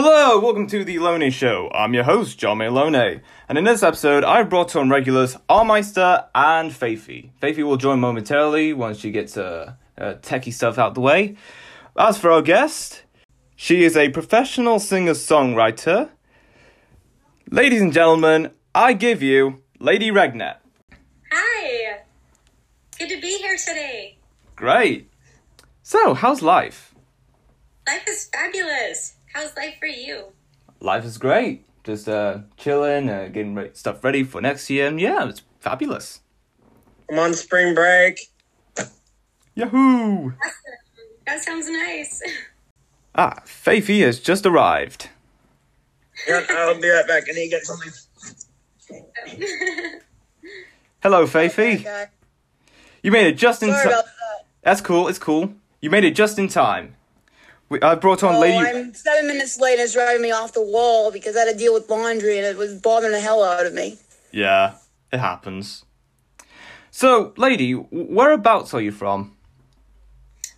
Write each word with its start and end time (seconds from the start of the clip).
Hello, 0.00 0.38
welcome 0.38 0.68
to 0.68 0.84
the 0.84 1.00
Loney 1.00 1.28
Show. 1.28 1.72
I'm 1.74 1.92
your 1.92 2.04
host, 2.04 2.38
John 2.38 2.58
Malone, 2.58 3.20
and 3.48 3.58
in 3.58 3.64
this 3.64 3.82
episode, 3.82 4.22
I've 4.22 4.48
brought 4.48 4.76
on 4.76 4.88
regulars 4.88 5.36
Rmeister 5.50 6.26
and 6.36 6.70
Faiffy. 6.70 7.30
Faiffy 7.42 7.64
will 7.64 7.76
join 7.76 7.98
momentarily 7.98 8.72
once 8.72 9.00
she 9.00 9.10
gets 9.10 9.36
uh, 9.36 9.72
uh, 10.00 10.14
techie 10.22 10.52
stuff 10.52 10.78
out 10.78 10.94
the 10.94 11.00
way. 11.00 11.36
As 11.98 12.16
for 12.16 12.30
our 12.30 12.42
guest, 12.42 13.02
she 13.56 13.82
is 13.82 13.96
a 13.96 14.10
professional 14.10 14.78
singer-songwriter. 14.78 16.10
Ladies 17.50 17.82
and 17.82 17.92
gentlemen, 17.92 18.52
I 18.72 18.92
give 18.92 19.20
you 19.20 19.64
Lady 19.80 20.12
Redneck. 20.12 20.58
Hi. 21.32 22.02
Good 23.00 23.08
to 23.08 23.20
be 23.20 23.38
here 23.38 23.56
today. 23.56 24.16
Great. 24.54 25.10
So, 25.82 26.14
how's 26.14 26.40
life? 26.40 26.94
Life 27.84 28.06
is 28.08 28.26
fabulous. 28.26 29.16
How's 29.38 29.56
life 29.56 29.76
for 29.78 29.86
you? 29.86 30.32
Life 30.80 31.04
is 31.04 31.16
great. 31.16 31.64
Just 31.84 32.08
uh, 32.08 32.38
chilling, 32.56 33.08
uh, 33.08 33.28
getting 33.28 33.54
re- 33.54 33.70
stuff 33.72 34.02
ready 34.02 34.24
for 34.24 34.40
next 34.40 34.68
year, 34.68 34.88
and 34.88 35.00
yeah, 35.00 35.28
it's 35.28 35.42
fabulous. 35.60 36.22
I'm 37.08 37.20
on 37.20 37.34
spring 37.34 37.72
break. 37.72 38.18
Yahoo! 39.54 40.32
That 41.24 41.40
sounds 41.40 41.70
nice. 41.70 42.20
Ah, 43.14 43.42
Faiffy 43.44 44.02
has 44.02 44.20
just 44.20 44.46
arrived. 44.46 45.08
Yeah, 46.28 46.44
I'll 46.50 46.80
be 46.80 46.88
right 46.88 47.06
back. 47.08 47.24
I 47.28 47.32
need 47.32 47.44
to 47.44 47.50
get 47.50 47.64
something. 47.64 47.92
Hello, 51.02 51.26
Faiffy. 51.26 51.80
Okay. 51.80 52.04
You 53.02 53.10
made 53.10 53.26
it 53.26 53.32
just 53.36 53.62
in 53.64 53.70
time. 53.70 53.88
that. 53.88 54.04
That's 54.62 54.80
cool. 54.80 55.08
It's 55.08 55.18
cool. 55.18 55.52
You 55.80 55.90
made 55.90 56.04
it 56.04 56.12
just 56.14 56.38
in 56.38 56.46
time. 56.46 56.94
We, 57.70 57.80
I 57.82 57.96
brought 57.96 58.22
on 58.22 58.36
Oh, 58.36 58.40
Lady. 58.40 58.56
I'm 58.56 58.94
seven 58.94 59.26
minutes 59.26 59.58
late 59.60 59.72
and 59.74 59.82
it's 59.82 59.92
driving 59.92 60.22
me 60.22 60.30
off 60.30 60.54
the 60.54 60.62
wall 60.62 61.10
because 61.10 61.36
I 61.36 61.40
had 61.40 61.52
to 61.52 61.58
deal 61.58 61.74
with 61.74 61.90
laundry 61.90 62.38
and 62.38 62.46
it 62.46 62.56
was 62.56 62.74
bothering 62.80 63.12
the 63.12 63.20
hell 63.20 63.42
out 63.44 63.66
of 63.66 63.74
me. 63.74 63.98
Yeah, 64.32 64.76
it 65.12 65.18
happens. 65.18 65.84
So, 66.90 67.34
Lady, 67.36 67.72
whereabouts 67.72 68.72
are 68.74 68.80
you 68.80 68.92
from? 68.92 69.34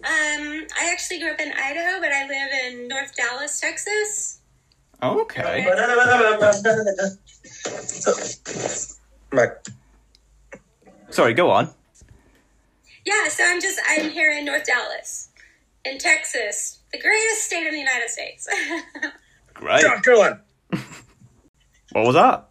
um, 0.02 0.66
I 0.78 0.90
actually 0.92 1.18
grew 1.20 1.30
up 1.32 1.40
in 1.40 1.52
Idaho, 1.52 2.00
but 2.00 2.10
I 2.12 2.26
live 2.26 2.48
in 2.72 2.88
North 2.88 3.14
Dallas, 3.16 3.60
Texas. 3.60 4.38
Okay. 5.02 5.66
Sorry, 11.10 11.34
go 11.34 11.50
on. 11.50 11.70
Yeah, 13.04 13.28
so 13.28 13.44
I'm 13.46 13.60
just 13.60 13.80
I'm 13.88 14.10
here 14.10 14.30
in 14.30 14.44
North 14.44 14.64
Dallas, 14.66 15.28
in 15.84 15.98
Texas, 15.98 16.79
the 16.92 16.98
greatest 17.00 17.44
state 17.44 17.66
in 17.66 17.72
the 17.72 17.78
United 17.78 18.08
States. 18.08 18.48
Great. 19.54 19.80
South 19.82 20.02
Carolina. 20.02 20.40
What 21.92 22.06
was 22.06 22.14
that? 22.14 22.48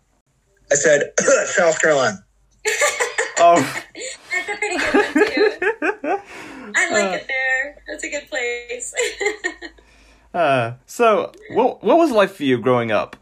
I 0.69 0.75
said 0.75 1.13
South 1.45 1.81
Carolina. 1.81 2.25
Oh, 3.41 3.55
That's 3.55 4.49
a 4.49 4.55
pretty 4.57 4.77
good 4.77 4.93
one 4.93 5.13
too. 5.13 6.19
I 6.75 6.91
like 6.91 7.21
it 7.21 7.25
there. 7.29 7.81
It's 7.87 8.03
a 8.03 8.09
good 8.09 8.27
place. 8.29 8.93
uh, 10.33 10.73
so 10.85 11.31
what 11.51 11.81
what 11.81 11.97
was 11.97 12.11
life 12.11 12.35
for 12.35 12.43
you 12.43 12.57
growing 12.57 12.91
up? 12.91 13.15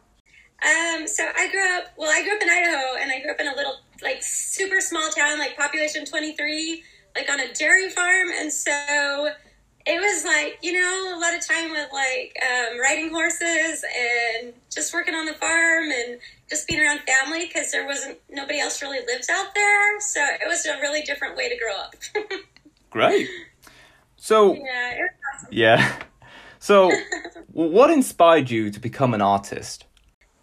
Um, 0.63 1.05
so 1.07 1.23
I 1.23 1.47
grew 1.51 1.69
up, 1.77 1.83
well, 1.97 2.09
I 2.09 2.23
grew 2.23 2.35
up 2.35 2.41
in 2.41 2.49
Idaho 2.49 2.95
and 2.99 3.11
I 3.11 3.19
grew 3.21 3.29
up 3.29 3.39
in 3.39 3.47
a 3.47 3.55
little, 3.55 3.75
like, 4.01 4.23
super 4.23 4.81
small 4.81 5.07
town, 5.11 5.37
like 5.37 5.55
population 5.55 6.03
23, 6.03 6.83
like 7.15 7.29
on 7.29 7.39
a 7.39 7.53
dairy 7.53 7.91
farm. 7.91 8.29
And 8.39 8.51
so 8.51 9.29
it 9.87 9.99
was 10.01 10.25
like, 10.25 10.59
you 10.61 10.73
know, 10.73 11.17
a 11.17 11.19
lot 11.19 11.33
of 11.33 11.47
time 11.47 11.71
with 11.71 11.89
like 11.93 12.37
um, 12.43 12.79
riding 12.79 13.09
horses 13.09 13.83
and 13.83 14.53
just 14.69 14.93
working 14.93 15.15
on 15.15 15.25
the 15.25 15.33
farm 15.33 15.89
and 15.89 16.19
just 16.49 16.67
being 16.67 16.81
around 16.81 16.99
family 16.99 17.47
because 17.47 17.71
there 17.71 17.85
wasn't, 17.85 18.17
nobody 18.29 18.59
else 18.59 18.81
really 18.81 18.99
lives 19.05 19.29
out 19.29 19.55
there. 19.55 19.99
So 20.01 20.19
it 20.23 20.47
was 20.47 20.65
a 20.65 20.79
really 20.81 21.01
different 21.03 21.37
way 21.37 21.49
to 21.49 21.57
grow 21.57 21.75
up. 21.75 21.95
Great. 22.89 23.29
So 24.17 24.55
yeah, 24.55 24.91
it 24.91 24.99
was 24.99 25.09
awesome. 25.35 25.49
yeah. 25.51 25.99
So, 26.59 26.91
what 27.53 27.89
inspired 27.91 28.49
you 28.49 28.71
to 28.71 28.79
become 28.79 29.13
an 29.13 29.21
artist? 29.21 29.85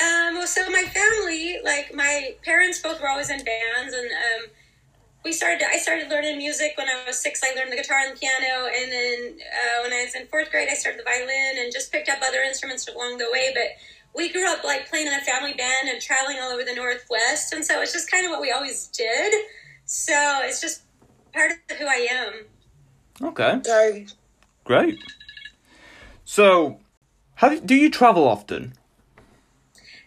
Um, 0.00 0.34
well, 0.34 0.47
so 0.47 0.62
my 0.71 0.84
family, 0.84 1.59
like 1.65 1.93
my 1.94 2.37
parents, 2.44 2.81
both 2.81 3.00
were 3.00 3.09
always 3.09 3.31
in 3.31 3.44
bands, 3.44 3.94
and 3.94 4.06
um, 4.06 4.50
we 5.25 5.33
started. 5.33 5.67
I 5.67 5.79
started 5.79 6.09
learning 6.09 6.37
music 6.39 6.75
when 6.77 6.89
I 6.89 7.05
was 7.07 7.19
six. 7.19 7.41
I 7.43 7.55
learned 7.55 7.73
the 7.73 7.77
guitar 7.77 7.99
and 8.07 8.15
the 8.15 8.21
piano, 8.21 8.69
and 8.69 8.93
then 8.93 9.39
uh, 9.41 9.83
when 9.83 9.93
I 9.93 10.05
was 10.05 10.15
in 10.15 10.27
fourth 10.27 10.51
grade, 10.51 10.69
I 10.71 10.75
started 10.75 11.01
the 11.01 11.05
violin, 11.05 11.59
and 11.59 11.73
just 11.73 11.91
picked 11.91 12.09
up 12.09 12.19
other 12.23 12.41
instruments 12.41 12.87
along 12.89 13.19
the 13.19 13.27
way. 13.33 13.51
But 13.55 13.77
we 14.15 14.31
grew 14.31 14.47
up 14.47 14.63
like 14.65 14.89
playing 14.91 15.07
in 15.07 15.15
a 15.15 15.23
family 15.23 15.55
band 15.55 15.89
and 15.89 16.01
traveling 16.01 16.39
all 16.41 16.53
over 16.53 16.63
the 16.63 16.75
Northwest, 16.75 17.53
and 17.53 17.65
so 17.65 17.81
it's 17.81 17.93
just 17.93 18.11
kind 18.11 18.27
of 18.27 18.31
what 18.31 18.41
we 18.41 18.53
always 18.53 18.89
did. 18.89 19.33
So 19.87 20.41
it's 20.43 20.61
just 20.61 20.83
part 21.33 21.53
of 21.71 21.77
who 21.77 21.87
I 21.87 22.07
am. 22.11 23.29
Okay, 23.29 23.61
Sorry. 23.65 24.07
great. 24.65 24.99
So, 26.25 26.81
have 27.37 27.67
do 27.67 27.75
you 27.75 27.91
travel 27.91 28.29
often? 28.29 28.75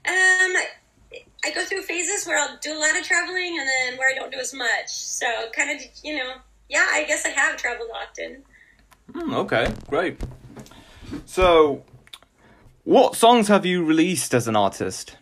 Um, 0.08 0.56
I 1.46 1.52
go 1.52 1.64
through 1.64 1.84
phases 1.84 2.26
where 2.26 2.40
I'll 2.40 2.58
do 2.62 2.78
a 2.78 2.80
lot 2.80 2.98
of 2.98 3.04
traveling, 3.04 3.58
and 3.60 3.68
then 3.68 3.98
where 3.98 4.10
I 4.12 4.16
don't 4.16 4.32
do 4.32 4.40
as 4.40 4.54
much. 4.54 4.90
So 4.90 5.28
kind 5.56 5.72
of, 5.72 5.86
you 6.04 6.18
know, 6.18 6.34
yeah. 6.70 6.86
I 6.92 7.06
guess 7.06 7.26
I 7.26 7.30
have 7.30 7.58
traveled 7.58 7.90
often. 7.96 8.44
Hmm, 9.14 9.34
okay, 9.34 9.72
great. 9.90 10.20
So, 11.26 11.84
what 12.84 13.16
songs 13.16 13.48
have 13.48 13.66
you 13.66 13.84
released 13.84 14.34
as 14.34 14.48
an 14.48 14.56
artist? 14.56 15.18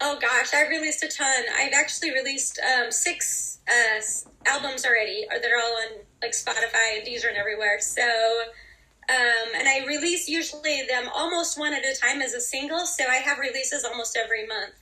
Oh 0.00 0.18
gosh, 0.18 0.54
I've 0.54 0.70
released 0.70 1.02
a 1.02 1.08
ton. 1.08 1.44
I've 1.58 1.74
actually 1.74 2.12
released 2.12 2.58
um, 2.58 2.90
six 2.90 3.58
uh, 3.68 4.00
albums 4.46 4.86
already, 4.86 5.26
or 5.30 5.38
they're 5.38 5.58
all 5.58 5.76
on 5.82 5.98
like 6.22 6.32
Spotify 6.32 6.98
and 6.98 7.06
Deezer 7.06 7.28
and 7.28 7.36
everywhere. 7.36 7.80
So, 7.80 8.02
um, 8.02 9.48
and 9.54 9.68
I 9.68 9.84
release 9.86 10.26
usually 10.26 10.82
them 10.88 11.10
almost 11.14 11.58
one 11.58 11.74
at 11.74 11.84
a 11.84 11.94
time 12.00 12.22
as 12.22 12.32
a 12.32 12.40
single. 12.40 12.86
So 12.86 13.04
I 13.10 13.16
have 13.16 13.38
releases 13.38 13.84
almost 13.84 14.16
every 14.16 14.46
month. 14.46 14.72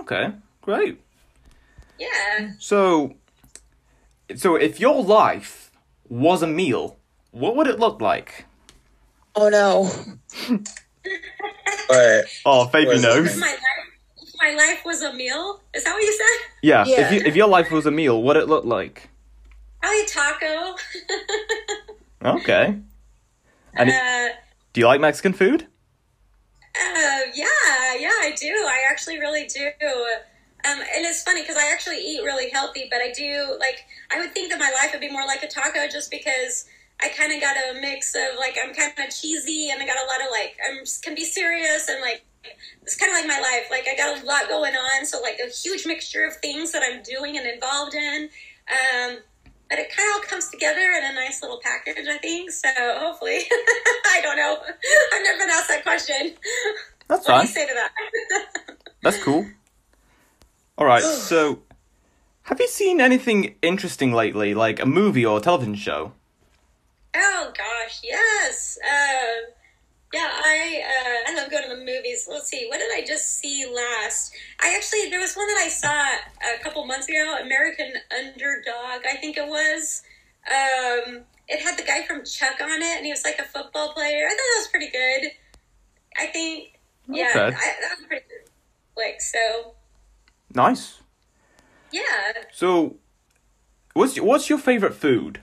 Okay, 0.00 0.32
great. 0.62 1.00
Yeah. 1.98 2.52
So, 2.58 3.14
so 4.36 4.56
if 4.56 4.80
your 4.80 5.02
life 5.02 5.70
was 6.08 6.42
a 6.42 6.46
meal, 6.46 6.96
what 7.30 7.54
would 7.56 7.66
it 7.66 7.78
look 7.78 8.00
like? 8.00 8.44
Oh 9.36 9.48
no. 9.48 9.90
But 11.88 12.24
Oh, 12.46 12.68
Fabi 12.72 12.86
Was 12.86 13.02
knows. 13.02 13.26
If 13.34 13.40
my 13.40 13.46
life, 13.46 13.58
if 14.22 14.34
my 14.40 14.50
life 14.54 14.84
was 14.86 15.02
a 15.02 15.12
meal. 15.12 15.60
Is 15.74 15.84
that 15.84 15.92
what 15.92 16.02
you 16.02 16.12
said? 16.12 16.46
Yeah, 16.62 16.84
Yeah. 16.86 17.00
if 17.06 17.12
you, 17.12 17.20
if 17.26 17.36
your 17.36 17.46
life 17.48 17.70
was 17.70 17.84
a 17.86 17.90
meal, 17.90 18.22
what 18.22 18.36
would 18.36 18.42
it 18.44 18.48
look 18.48 18.64
like? 18.64 19.10
Probably 19.80 20.00
a 20.02 20.06
taco. 20.06 20.76
Okay. 22.24 22.78
And 23.74 23.90
uh, 23.90 24.28
do 24.72 24.80
you 24.80 24.86
like 24.86 24.98
Mexican 25.02 25.34
food? 25.34 25.66
Uh, 26.76 27.20
yeah, 27.34 27.94
yeah, 27.98 28.18
I 28.22 28.34
do. 28.38 28.48
I 28.48 28.82
actually 28.88 29.18
really 29.18 29.46
do. 29.46 29.70
Um, 30.66 30.80
and 30.80 31.04
it's 31.04 31.22
funny 31.22 31.42
because 31.42 31.56
I 31.56 31.70
actually 31.72 31.98
eat 31.98 32.22
really 32.24 32.48
healthy, 32.48 32.88
but 32.90 33.00
I 33.00 33.12
do 33.12 33.56
like 33.60 33.84
I 34.10 34.18
would 34.18 34.32
think 34.32 34.50
that 34.50 34.58
my 34.58 34.70
life 34.70 34.92
would 34.92 35.00
be 35.00 35.10
more 35.10 35.26
like 35.26 35.42
a 35.42 35.48
taco 35.48 35.86
just 35.88 36.10
because 36.10 36.66
I 37.02 37.08
kind 37.08 37.32
of 37.32 37.40
got 37.40 37.56
a 37.56 37.80
mix 37.80 38.14
of 38.14 38.38
like 38.38 38.56
I'm 38.62 38.72
kind 38.72 38.92
of 38.96 39.14
cheesy 39.14 39.70
and 39.70 39.82
I 39.82 39.86
got 39.86 39.96
a 39.98 40.06
lot 40.06 40.22
of 40.22 40.28
like 40.30 40.56
I'm 40.66 40.84
can 41.02 41.14
be 41.14 41.24
serious 41.24 41.88
and 41.88 42.00
like 42.00 42.24
it's 42.82 42.96
kind 42.96 43.10
of 43.12 43.18
like 43.18 43.26
my 43.26 43.40
life. 43.40 43.66
Like 43.70 43.86
I 43.88 43.96
got 43.96 44.22
a 44.22 44.26
lot 44.26 44.48
going 44.48 44.74
on, 44.74 45.04
so 45.04 45.20
like 45.20 45.38
a 45.38 45.50
huge 45.50 45.86
mixture 45.86 46.24
of 46.24 46.36
things 46.36 46.72
that 46.72 46.82
I'm 46.82 47.02
doing 47.02 47.36
and 47.36 47.46
involved 47.46 47.94
in. 47.94 48.30
Um, 48.70 49.18
but 49.74 49.80
it 49.82 49.90
kind 49.96 50.08
of 50.08 50.14
all 50.14 50.20
comes 50.22 50.48
together 50.50 50.78
in 50.80 51.04
a 51.04 51.14
nice 51.14 51.42
little 51.42 51.58
package, 51.60 52.06
I 52.08 52.16
think. 52.18 52.50
So 52.52 52.68
hopefully, 52.78 53.38
I 54.06 54.20
don't 54.22 54.36
know. 54.36 54.56
I've 55.12 55.22
never 55.24 55.38
been 55.38 55.50
asked 55.50 55.68
that 55.68 55.82
question. 55.82 56.34
That's 57.08 57.26
What 57.26 57.26
do 57.26 57.32
fine. 57.32 57.40
you 57.42 57.52
say 57.52 57.66
to 57.66 57.74
that? 57.74 58.76
That's 59.02 59.22
cool. 59.22 59.46
All 60.78 60.86
right. 60.86 61.02
So, 61.02 61.62
have 62.42 62.60
you 62.60 62.68
seen 62.68 63.00
anything 63.00 63.56
interesting 63.62 64.12
lately, 64.12 64.54
like 64.54 64.78
a 64.80 64.86
movie 64.86 65.26
or 65.26 65.38
a 65.38 65.40
television 65.40 65.74
show? 65.74 66.12
oh 67.16 67.52
gosh, 67.56 68.00
yes. 68.04 68.78
Uh, 68.88 69.50
yeah, 70.14 70.30
I 70.32 70.82
uh, 70.86 71.30
I 71.30 71.34
love 71.34 71.50
going 71.50 71.64
to 71.64 71.68
the 71.76 71.84
movies. 71.84 72.26
Let's 72.30 72.48
see, 72.48 72.66
what 72.68 72.78
did 72.78 72.90
I 72.94 73.04
just 73.06 73.38
see 73.38 73.66
last? 73.66 74.32
I 74.60 74.74
actually 74.76 75.10
there 75.10 75.20
was 75.20 75.34
one 75.34 75.46
that 75.48 75.58
I 75.64 75.68
saw 75.68 76.54
a 76.56 76.62
couple 76.62 76.86
months 76.86 77.08
ago, 77.08 77.36
American 77.42 77.92
Underdog, 78.16 79.04
I 79.10 79.16
think 79.20 79.36
it 79.36 79.46
was. 79.48 80.02
Um, 80.46 81.22
it 81.48 81.60
had 81.60 81.78
the 81.78 81.82
guy 81.82 82.02
from 82.06 82.24
Chuck 82.24 82.60
on 82.62 82.80
it, 82.82 82.96
and 82.96 83.04
he 83.04 83.10
was 83.12 83.24
like 83.24 83.38
a 83.38 83.44
football 83.44 83.92
player. 83.92 84.26
I 84.26 84.30
thought 84.30 84.36
that 84.36 84.58
was 84.60 84.68
pretty 84.68 84.90
good. 84.90 85.30
I 86.18 86.26
think, 86.26 86.78
yeah. 87.08 87.30
I, 87.34 87.50
that 87.50 87.98
was 87.98 88.06
pretty 88.06 88.24
good. 88.28 88.50
Like 88.96 89.20
so, 89.20 89.74
Nice. 90.54 91.00
yeah. 91.90 92.32
So, 92.52 92.96
what's 93.94 94.16
your, 94.16 94.24
what's 94.24 94.48
your 94.48 94.58
favorite 94.58 94.94
food? 94.94 95.40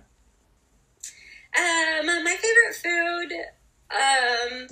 Um, 1.57 2.05
my 2.23 2.37
favorite 2.39 2.75
food, 2.81 3.33
um, 3.93 4.67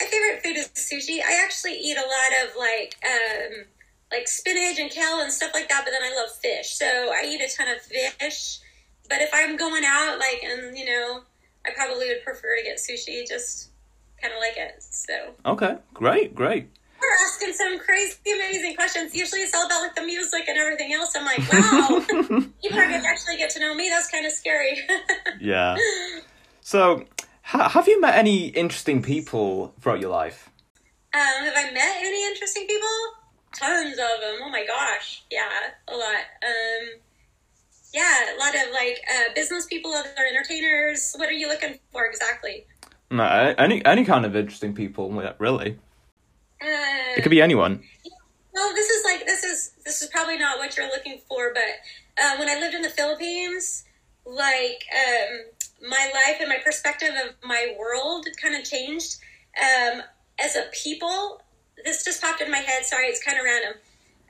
my 0.00 0.06
favorite 0.06 0.42
food 0.42 0.56
is 0.56 0.68
sushi. 0.74 1.20
I 1.24 1.42
actually 1.44 1.74
eat 1.74 1.96
a 1.96 2.00
lot 2.00 2.44
of 2.48 2.56
like 2.56 2.96
um, 3.04 3.64
like 4.10 4.28
spinach 4.28 4.78
and 4.78 4.90
kale 4.90 5.20
and 5.20 5.32
stuff 5.32 5.50
like 5.54 5.68
that, 5.68 5.82
but 5.84 5.90
then 5.90 6.02
I 6.02 6.14
love 6.16 6.30
fish, 6.36 6.74
so 6.76 6.86
I 6.86 7.24
eat 7.26 7.40
a 7.40 7.48
ton 7.56 7.68
of 7.68 7.80
fish. 7.82 8.58
But 9.08 9.20
if 9.20 9.30
I'm 9.34 9.56
going 9.56 9.84
out, 9.86 10.18
like, 10.18 10.42
and 10.44 10.76
you 10.76 10.84
know, 10.86 11.22
I 11.66 11.70
probably 11.74 12.08
would 12.08 12.24
prefer 12.24 12.56
to 12.56 12.62
get 12.62 12.78
sushi. 12.78 13.26
Just 13.28 13.70
kind 14.20 14.32
of 14.32 14.40
like 14.40 14.56
it. 14.56 14.82
So 14.82 15.12
Okay, 15.46 15.76
great, 15.92 16.34
great. 16.34 16.68
we're 17.00 17.26
asking 17.26 17.52
some 17.52 17.78
crazy, 17.80 18.16
amazing 18.32 18.74
questions. 18.76 19.14
Usually, 19.14 19.40
it's 19.42 19.54
all 19.54 19.66
about 19.66 19.82
like 19.82 19.94
the 19.96 20.02
music 20.02 20.44
and 20.48 20.56
everything 20.58 20.92
else. 20.92 21.14
I'm 21.16 21.24
like, 21.24 21.40
wow, 21.52 22.00
people 22.62 22.78
are 22.78 22.84
gonna 22.90 23.02
actually 23.06 23.36
get 23.36 23.50
to 23.50 23.60
know 23.60 23.74
me. 23.74 23.88
That's 23.88 24.08
kind 24.10 24.24
of 24.26 24.32
scary. 24.32 24.78
Yeah. 25.40 25.76
So, 26.60 27.04
ha- 27.52 27.68
have 27.68 27.86
you 27.88 28.00
met 28.00 28.14
any 28.16 28.46
interesting 28.48 29.02
people 29.02 29.74
throughout 29.80 30.00
your 30.00 30.10
life? 30.10 30.50
Um, 31.14 31.44
have 31.44 31.54
I 31.56 31.70
met 31.72 31.96
any 32.00 32.26
interesting 32.26 32.66
people? 32.66 32.88
Tons 33.54 33.92
of 33.92 34.20
them. 34.22 34.36
Oh 34.42 34.48
my 34.50 34.64
gosh. 34.66 35.22
Yeah, 35.30 35.48
a 35.88 35.96
lot. 35.96 36.24
Um, 36.42 37.00
yeah, 37.92 38.34
a 38.34 38.38
lot 38.38 38.54
of 38.54 38.72
like 38.72 38.98
uh, 39.14 39.32
business 39.34 39.66
people, 39.66 39.92
other 39.92 40.08
entertainers. 40.30 41.12
What 41.16 41.28
are 41.28 41.32
you 41.32 41.48
looking 41.48 41.78
for 41.92 42.06
exactly? 42.06 42.66
No, 43.10 43.24
any 43.58 43.84
any 43.84 44.04
kind 44.06 44.24
of 44.24 44.34
interesting 44.34 44.74
people, 44.74 45.10
really. 45.38 45.78
Uh, 46.62 47.16
It 47.16 47.22
could 47.22 47.30
be 47.30 47.42
anyone. 47.42 47.82
well, 48.54 48.72
this 48.74 48.88
is 48.88 49.04
like 49.04 49.26
this 49.26 49.44
is 49.44 49.72
this 49.84 50.00
is 50.00 50.08
probably 50.08 50.38
not 50.38 50.56
what 50.58 50.74
you're 50.78 50.88
looking 50.88 51.20
for, 51.28 51.52
but 51.52 52.22
uh, 52.22 52.36
when 52.38 52.48
I 52.48 52.58
lived 52.58 52.74
in 52.74 52.80
the 52.80 52.88
Philippines, 52.88 53.84
like 54.24 54.84
um, 54.96 55.40
my 55.82 56.10
life 56.14 56.36
and 56.40 56.48
my 56.48 56.58
perspective 56.64 57.10
of 57.10 57.34
my 57.46 57.74
world 57.78 58.26
kind 58.40 58.54
of 58.54 58.64
changed. 58.64 59.16
Um, 59.60 60.02
as 60.38 60.56
a 60.56 60.64
people, 60.72 61.42
this 61.84 62.04
just 62.04 62.22
popped 62.22 62.40
in 62.40 62.50
my 62.50 62.58
head. 62.58 62.84
Sorry, 62.84 63.06
it's 63.06 63.22
kind 63.22 63.38
of 63.38 63.44
random. 63.44 63.74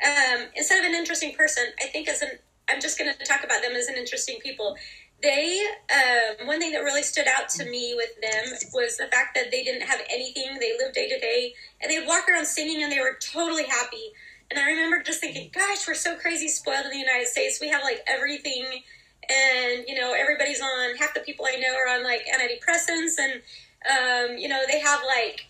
Um, 0.04 0.49
instead 0.56 0.81
of 0.81 0.87
an 0.87 0.94
interesting 0.94 1.34
person, 1.34 1.64
I 1.81 1.87
think 1.87 2.08
as 2.08 2.22
an 2.22 2.31
I'm 2.69 2.81
just 2.81 2.99
going 2.99 3.12
to 3.12 3.25
talk 3.25 3.44
about 3.44 3.62
them 3.62 3.72
as 3.72 3.88
an 3.88 3.96
interesting 3.96 4.38
people. 4.40 4.76
They 5.22 5.64
um, 5.93 6.46
one 6.46 6.58
thing 6.58 6.72
that 6.72 6.81
really 6.81 7.02
stood 7.02 7.26
out 7.28 7.49
to 7.50 7.64
me 7.64 7.94
with 7.96 8.20
them 8.20 8.58
was 8.72 8.96
the 8.96 9.06
fact 9.06 9.37
that 9.37 9.50
they 9.50 9.62
didn't 9.62 9.87
have 9.87 10.00
anything. 10.10 10.58
They 10.58 10.72
lived 10.78 10.94
day 10.94 11.08
to 11.08 11.19
day, 11.19 11.55
and 11.81 11.90
they'd 11.90 12.06
walk 12.06 12.28
around 12.28 12.46
singing, 12.46 12.82
and 12.82 12.90
they 12.90 12.98
were 12.98 13.19
totally 13.20 13.64
happy. 13.64 14.12
And 14.50 14.58
I 14.58 14.64
remember 14.64 15.02
just 15.02 15.20
thinking, 15.20 15.50
"Gosh, 15.55 15.87
we're 15.87 15.94
so 15.94 16.16
crazy 16.16 16.48
spoiled 16.48 16.87
in 16.87 16.90
the 16.90 16.98
United 16.98 17.28
States. 17.28 17.60
We 17.60 17.69
have 17.69 17.82
like 17.82 18.02
everything." 18.06 18.82
And 19.30 19.84
you 19.86 19.94
know 19.98 20.12
everybody's 20.12 20.60
on 20.60 20.96
half 20.96 21.14
the 21.14 21.20
people 21.20 21.46
i 21.46 21.56
know 21.56 21.74
are 21.74 21.96
on 21.96 22.04
like 22.04 22.22
antidepressants 22.34 23.14
and 23.19 23.42
um, 23.90 24.38
you 24.38 24.48
know 24.48 24.62
they 24.70 24.80
have 24.80 25.00
like 25.06 25.46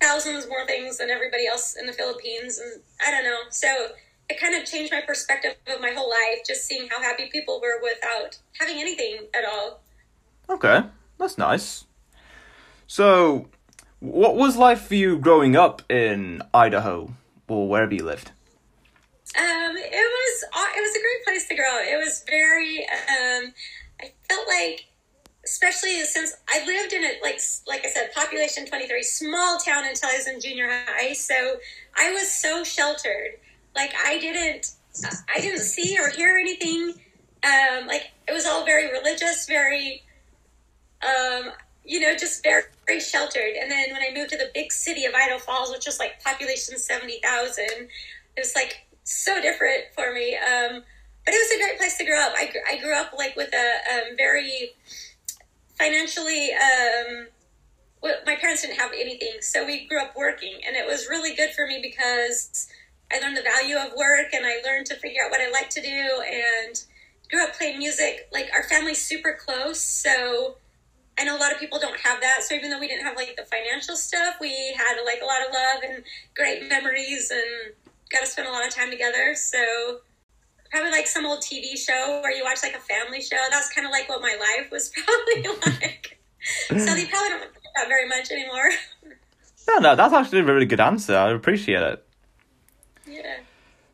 thousands 0.00 0.48
more 0.48 0.66
things 0.66 0.98
than 0.98 1.10
everybody 1.10 1.46
else 1.46 1.76
in 1.78 1.86
the 1.86 1.92
philippines 1.92 2.58
and 2.58 2.82
i 3.06 3.10
don't 3.10 3.24
know 3.24 3.38
so 3.50 3.68
it 4.28 4.40
kind 4.40 4.54
of 4.54 4.64
changed 4.64 4.92
my 4.92 5.00
perspective 5.00 5.54
of 5.66 5.80
my 5.80 5.90
whole 5.90 6.08
life 6.08 6.38
just 6.46 6.62
seeing 6.62 6.88
how 6.88 7.00
happy 7.00 7.28
people 7.30 7.60
were 7.60 7.80
without 7.82 8.38
having 8.58 8.80
anything 8.80 9.26
at 9.34 9.44
all 9.44 9.82
Okay, 10.52 10.82
that's 11.18 11.38
nice. 11.38 11.84
So, 12.86 13.46
what 14.00 14.36
was 14.36 14.56
life 14.56 14.82
for 14.82 14.94
you 14.94 15.16
growing 15.16 15.56
up 15.56 15.80
in 15.90 16.42
Idaho 16.52 17.14
or 17.48 17.68
wherever 17.68 17.94
you 17.94 18.04
lived? 18.04 18.32
Um, 19.38 19.76
it 19.76 19.90
was 19.92 20.44
it 20.76 20.80
was 20.80 20.94
a 20.94 21.00
great 21.00 21.24
place 21.24 21.48
to 21.48 21.54
grow. 21.54 21.78
It 21.78 21.96
was 21.96 22.24
very. 22.28 22.80
Um, 22.84 23.52
I 24.00 24.12
felt 24.28 24.46
like, 24.46 24.86
especially 25.44 26.00
since 26.04 26.34
I 26.48 26.64
lived 26.66 26.92
in 26.92 27.04
a 27.04 27.12
like 27.22 27.40
like 27.66 27.84
I 27.84 27.88
said, 27.88 28.12
population 28.14 28.66
twenty 28.66 28.86
three, 28.86 29.02
small 29.02 29.58
town 29.58 29.84
until 29.86 30.10
I 30.10 30.16
was 30.16 30.28
in 30.28 30.40
junior 30.40 30.68
high. 30.68 31.14
So 31.14 31.56
I 31.96 32.12
was 32.12 32.30
so 32.30 32.62
sheltered. 32.62 33.38
Like 33.74 33.94
I 34.04 34.18
didn't 34.18 34.72
I 35.34 35.40
didn't 35.40 35.60
see 35.60 35.98
or 35.98 36.10
hear 36.10 36.36
anything. 36.36 36.94
Um, 37.42 37.86
like 37.86 38.10
it 38.28 38.32
was 38.32 38.46
all 38.46 38.64
very 38.64 38.90
religious, 38.92 39.46
very. 39.46 40.02
Um, 41.02 41.52
you 41.84 41.98
know, 41.98 42.14
just 42.14 42.44
very, 42.44 42.62
very 42.86 43.00
sheltered. 43.00 43.56
And 43.60 43.68
then 43.68 43.90
when 43.90 44.02
I 44.02 44.14
moved 44.14 44.30
to 44.30 44.36
the 44.36 44.50
big 44.54 44.70
city 44.72 45.04
of 45.04 45.14
Idaho 45.14 45.38
Falls, 45.38 45.70
which 45.72 45.86
was 45.86 45.98
like 45.98 46.22
population 46.22 46.78
70,000, 46.78 47.64
it 47.66 47.88
was 48.38 48.54
like 48.54 48.86
so 49.04 49.40
different 49.40 49.84
for 49.94 50.12
me. 50.12 50.36
Um, 50.36 50.82
but 51.24 51.34
it 51.34 51.38
was 51.38 51.56
a 51.56 51.62
great 51.62 51.78
place 51.78 51.96
to 51.98 52.04
grow 52.04 52.18
up. 52.18 52.32
I, 52.36 52.52
I 52.68 52.78
grew 52.78 52.94
up 52.94 53.12
like 53.16 53.36
with 53.36 53.52
a 53.54 53.94
um, 53.94 54.16
very 54.16 54.74
financially, 55.78 56.50
um, 56.52 57.28
well, 58.02 58.16
my 58.26 58.34
parents 58.36 58.62
didn't 58.62 58.78
have 58.78 58.92
anything, 58.92 59.40
so 59.40 59.64
we 59.64 59.86
grew 59.86 60.00
up 60.00 60.16
working, 60.16 60.60
and 60.66 60.74
it 60.76 60.86
was 60.86 61.06
really 61.08 61.34
good 61.34 61.50
for 61.50 61.66
me 61.66 61.78
because 61.80 62.68
I 63.12 63.20
learned 63.20 63.36
the 63.36 63.42
value 63.42 63.76
of 63.76 63.92
work 63.96 64.32
and 64.32 64.44
I 64.44 64.60
learned 64.64 64.86
to 64.86 64.96
figure 64.96 65.22
out 65.24 65.30
what 65.30 65.40
I 65.40 65.50
like 65.50 65.70
to 65.70 65.82
do 65.82 66.22
and 66.26 66.82
grew 67.30 67.44
up 67.44 67.54
playing 67.54 67.78
music. 67.78 68.28
Like 68.32 68.50
our 68.52 68.62
family's 68.64 69.00
super 69.00 69.38
close, 69.38 69.80
so 69.80 70.56
I 71.18 71.24
know 71.24 71.36
a 71.36 71.40
lot 71.40 71.52
of 71.52 71.60
people 71.60 71.78
don't 71.78 72.00
have 72.00 72.20
that. 72.20 72.42
So 72.42 72.54
even 72.54 72.70
though 72.70 72.80
we 72.80 72.88
didn't 72.88 73.04
have 73.04 73.16
like 73.16 73.36
the 73.36 73.44
financial 73.44 73.96
stuff, 73.96 74.36
we 74.40 74.74
had 74.76 74.96
like 75.04 75.20
a 75.22 75.26
lot 75.26 75.46
of 75.46 75.52
love 75.52 75.82
and 75.84 76.04
great 76.34 76.68
memories 76.68 77.30
and 77.30 77.74
got 78.12 78.20
to 78.20 78.26
spend 78.26 78.48
a 78.48 78.50
lot 78.52 78.66
of 78.66 78.74
time 78.74 78.90
together. 78.90 79.34
So 79.34 79.58
probably 80.70 80.90
like 80.90 81.06
some 81.06 81.26
old 81.26 81.40
TV 81.40 81.76
show 81.76 82.20
where 82.22 82.34
you 82.34 82.44
watch 82.44 82.58
like 82.62 82.74
a 82.74 82.80
family 82.80 83.20
show. 83.20 83.38
That's 83.50 83.70
kind 83.72 83.86
of 83.86 83.90
like 83.90 84.08
what 84.08 84.20
my 84.22 84.36
life 84.38 84.70
was 84.70 84.90
probably 85.04 85.56
like. 85.80 86.18
so 86.68 86.74
they 86.94 87.06
probably 87.06 87.28
don't 87.30 87.52
do 87.54 87.60
that 87.76 87.88
very 87.88 88.08
much 88.08 88.30
anymore. 88.30 88.70
No, 89.68 89.78
no, 89.78 89.94
that's 89.94 90.12
actually 90.12 90.40
a 90.40 90.44
really 90.44 90.66
good 90.66 90.80
answer. 90.80 91.16
I 91.16 91.30
appreciate 91.30 91.80
it. 91.80 92.04
yeah. 93.06 93.36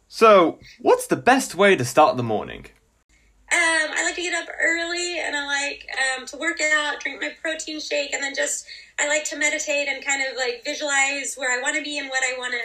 So, 0.09 0.59
what's 0.81 1.07
the 1.09 1.15
best 1.17 1.55
way 1.55 1.77
to 1.77 1.85
start 1.85 2.17
the 2.17 2.23
morning? 2.23 2.65
Um, 3.53 3.91
I 3.93 4.03
like 4.03 4.15
to 4.17 4.23
get 4.23 4.33
up 4.33 4.49
early 4.59 5.19
and 5.21 5.37
I 5.37 5.45
like 5.45 5.87
um, 6.17 6.25
to 6.25 6.39
work 6.39 6.59
out, 6.63 7.01
drink 7.01 7.21
my 7.21 7.33
protein 7.43 7.81
shake, 7.81 8.15
and 8.15 8.23
then 8.23 8.35
just 8.35 8.65
I 8.99 9.09
like 9.09 9.25
to 9.25 9.37
meditate 9.37 9.89
and 9.89 10.03
kind 10.03 10.23
of 10.23 10.39
like 10.39 10.63
visualize 10.65 11.35
where 11.37 11.53
I 11.57 11.61
want 11.61 11.77
to 11.77 11.83
be 11.83 11.99
and 11.99 12.09
what 12.09 12.23
I 12.25 12.39
want 12.39 12.55
to 12.55 12.61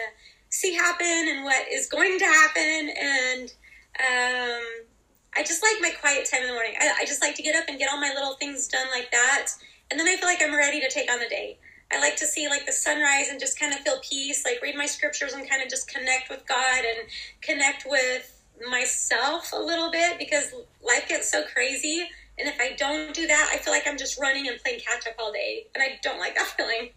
see 0.54 0.74
happen 0.74 1.06
and 1.28 1.44
what 1.44 1.66
is 1.70 1.86
going 1.86 2.18
to 2.18 2.24
happen. 2.24 2.90
And 3.00 3.52
um, 3.98 4.62
I 5.36 5.42
just 5.42 5.62
like 5.62 5.80
my 5.80 5.90
quiet 6.00 6.28
time 6.30 6.42
in 6.42 6.46
the 6.48 6.52
morning. 6.52 6.74
I, 6.80 7.00
I 7.00 7.04
just 7.04 7.20
like 7.20 7.34
to 7.36 7.42
get 7.42 7.56
up 7.56 7.64
and 7.68 7.78
get 7.78 7.90
all 7.90 8.00
my 8.00 8.12
little 8.14 8.34
things 8.34 8.68
done 8.68 8.86
like 8.92 9.10
that. 9.10 9.48
And 9.90 9.98
then 9.98 10.06
I 10.06 10.16
feel 10.16 10.28
like 10.28 10.42
I'm 10.42 10.56
ready 10.56 10.80
to 10.80 10.88
take 10.88 11.10
on 11.10 11.18
the 11.18 11.28
day. 11.28 11.58
I 11.92 12.00
like 12.00 12.16
to 12.16 12.26
see 12.26 12.48
like 12.48 12.66
the 12.66 12.72
sunrise 12.72 13.28
and 13.30 13.38
just 13.38 13.58
kind 13.58 13.72
of 13.72 13.80
feel 13.80 13.98
peace, 14.08 14.44
like 14.44 14.62
read 14.62 14.76
my 14.76 14.86
scriptures 14.86 15.32
and 15.32 15.48
kind 15.48 15.62
of 15.62 15.68
just 15.68 15.88
connect 15.88 16.30
with 16.30 16.46
God 16.46 16.78
and 16.78 17.08
connect 17.40 17.84
with 17.86 18.30
myself 18.68 19.52
a 19.52 19.58
little 19.58 19.90
bit 19.90 20.18
because 20.18 20.54
life 20.84 21.08
gets 21.08 21.30
so 21.30 21.44
crazy. 21.52 22.08
And 22.38 22.48
if 22.48 22.58
I 22.60 22.74
don't 22.76 23.14
do 23.14 23.26
that, 23.26 23.50
I 23.52 23.58
feel 23.58 23.72
like 23.72 23.86
I'm 23.86 23.98
just 23.98 24.18
running 24.18 24.48
and 24.48 24.58
playing 24.62 24.80
catch 24.80 25.06
up 25.06 25.14
all 25.18 25.32
day. 25.32 25.66
And 25.74 25.82
I 25.82 25.98
don't 26.02 26.18
like 26.18 26.34
that 26.36 26.46
feeling. 26.56 26.90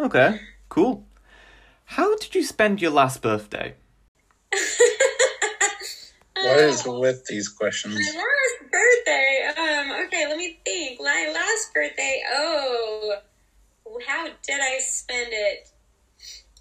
Okay, 0.00 0.40
cool. 0.68 1.04
How 1.92 2.16
did 2.16 2.34
you 2.34 2.42
spend 2.42 2.80
your 2.80 2.90
last 2.90 3.20
birthday? 3.20 3.74
What 6.34 6.58
is 6.58 6.84
with 6.86 7.26
these 7.26 7.48
questions? 7.48 7.94
My 7.94 8.00
last 8.00 8.72
birthday. 8.72 9.48
Um, 9.56 10.06
okay, 10.06 10.26
let 10.26 10.36
me 10.38 10.58
think. 10.64 11.00
My 11.00 11.30
last 11.32 11.72
birthday. 11.72 12.20
Oh, 12.32 13.16
how 14.08 14.24
did 14.24 14.60
I 14.60 14.78
spend 14.80 15.28
it? 15.30 15.68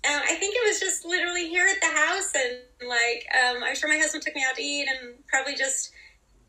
Um, 0.05 0.21
I 0.23 0.35
think 0.35 0.53
it 0.55 0.67
was 0.67 0.79
just 0.79 1.03
literally 1.05 1.47
here 1.47 1.65
at 1.65 1.81
the 1.81 1.97
house, 1.97 2.31
and 2.35 2.89
like 2.89 3.25
um, 3.33 3.63
I'm 3.63 3.75
sure 3.75 3.89
my 3.89 3.97
husband 3.97 4.23
took 4.23 4.35
me 4.35 4.43
out 4.47 4.55
to 4.55 4.61
eat, 4.61 4.87
and 4.87 5.15
probably 5.27 5.55
just 5.55 5.91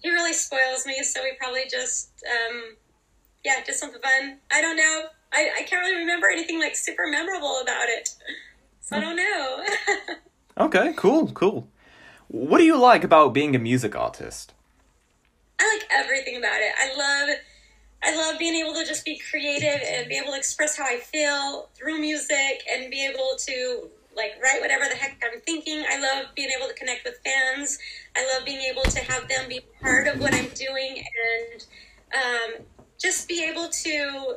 he 0.00 0.10
really 0.10 0.34
spoils 0.34 0.84
me, 0.84 1.02
so 1.02 1.22
we 1.22 1.32
probably 1.38 1.64
just 1.70 2.10
um, 2.26 2.76
yeah, 3.44 3.62
just 3.64 3.80
something 3.80 4.02
fun. 4.02 4.38
I 4.50 4.60
don't 4.60 4.76
know. 4.76 5.04
I, 5.32 5.50
I 5.60 5.62
can't 5.62 5.80
really 5.80 5.98
remember 5.98 6.28
anything 6.28 6.58
like 6.58 6.76
super 6.76 7.06
memorable 7.06 7.60
about 7.62 7.88
it, 7.88 8.08
so 8.08 8.24
I 8.92 9.00
don't 9.00 9.16
know. 9.16 9.64
Okay, 10.58 10.92
cool, 10.96 11.28
cool. 11.32 11.66
What 12.28 12.58
do 12.58 12.64
you 12.64 12.78
like 12.78 13.04
about 13.04 13.32
being 13.32 13.56
a 13.56 13.58
music 13.58 13.96
artist? 13.96 14.52
I 15.58 15.78
like 15.78 15.88
everything 15.90 16.36
about 16.36 16.60
it. 16.60 16.72
I 16.78 16.94
love 16.94 17.36
I 18.04 18.16
love 18.16 18.38
being 18.38 18.54
able 18.54 18.74
to 18.74 18.84
just 18.84 19.04
be 19.04 19.18
creative 19.30 19.80
and 19.86 20.08
be 20.08 20.16
able 20.16 20.32
to 20.32 20.38
express 20.38 20.76
how 20.76 20.84
I 20.84 20.98
feel 20.98 21.68
through 21.74 22.00
music 22.00 22.62
and 22.70 22.90
be 22.90 23.04
able 23.06 23.36
to 23.38 23.88
like 24.14 24.32
write 24.42 24.60
whatever 24.60 24.84
the 24.90 24.94
heck 24.94 25.22
I'm 25.24 25.40
thinking. 25.40 25.84
I 25.88 25.98
love 25.98 26.26
being 26.34 26.50
able 26.56 26.68
to 26.68 26.74
connect 26.74 27.04
with 27.04 27.18
fans. 27.24 27.78
I 28.14 28.26
love 28.34 28.44
being 28.44 28.60
able 28.60 28.82
to 28.82 28.98
have 28.98 29.28
them 29.28 29.48
be 29.48 29.60
part 29.80 30.06
of 30.06 30.20
what 30.20 30.34
I'm 30.34 30.48
doing 30.48 31.02
and 31.52 31.64
um, 32.14 32.66
just 32.98 33.26
be 33.26 33.42
able 33.42 33.68
to 33.68 34.36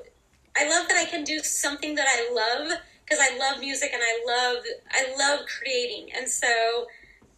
I 0.57 0.69
love 0.69 0.88
that 0.88 0.97
I 0.97 1.05
can 1.05 1.24
do 1.24 1.39
something 1.39 1.95
that 1.95 2.07
I 2.07 2.31
love 2.33 2.79
because 3.05 3.19
I 3.21 3.38
love 3.38 3.59
music 3.59 3.91
and 3.93 4.01
I 4.03 4.24
love 4.25 4.63
I 4.91 5.15
love 5.17 5.45
creating. 5.45 6.09
And 6.15 6.27
so 6.27 6.88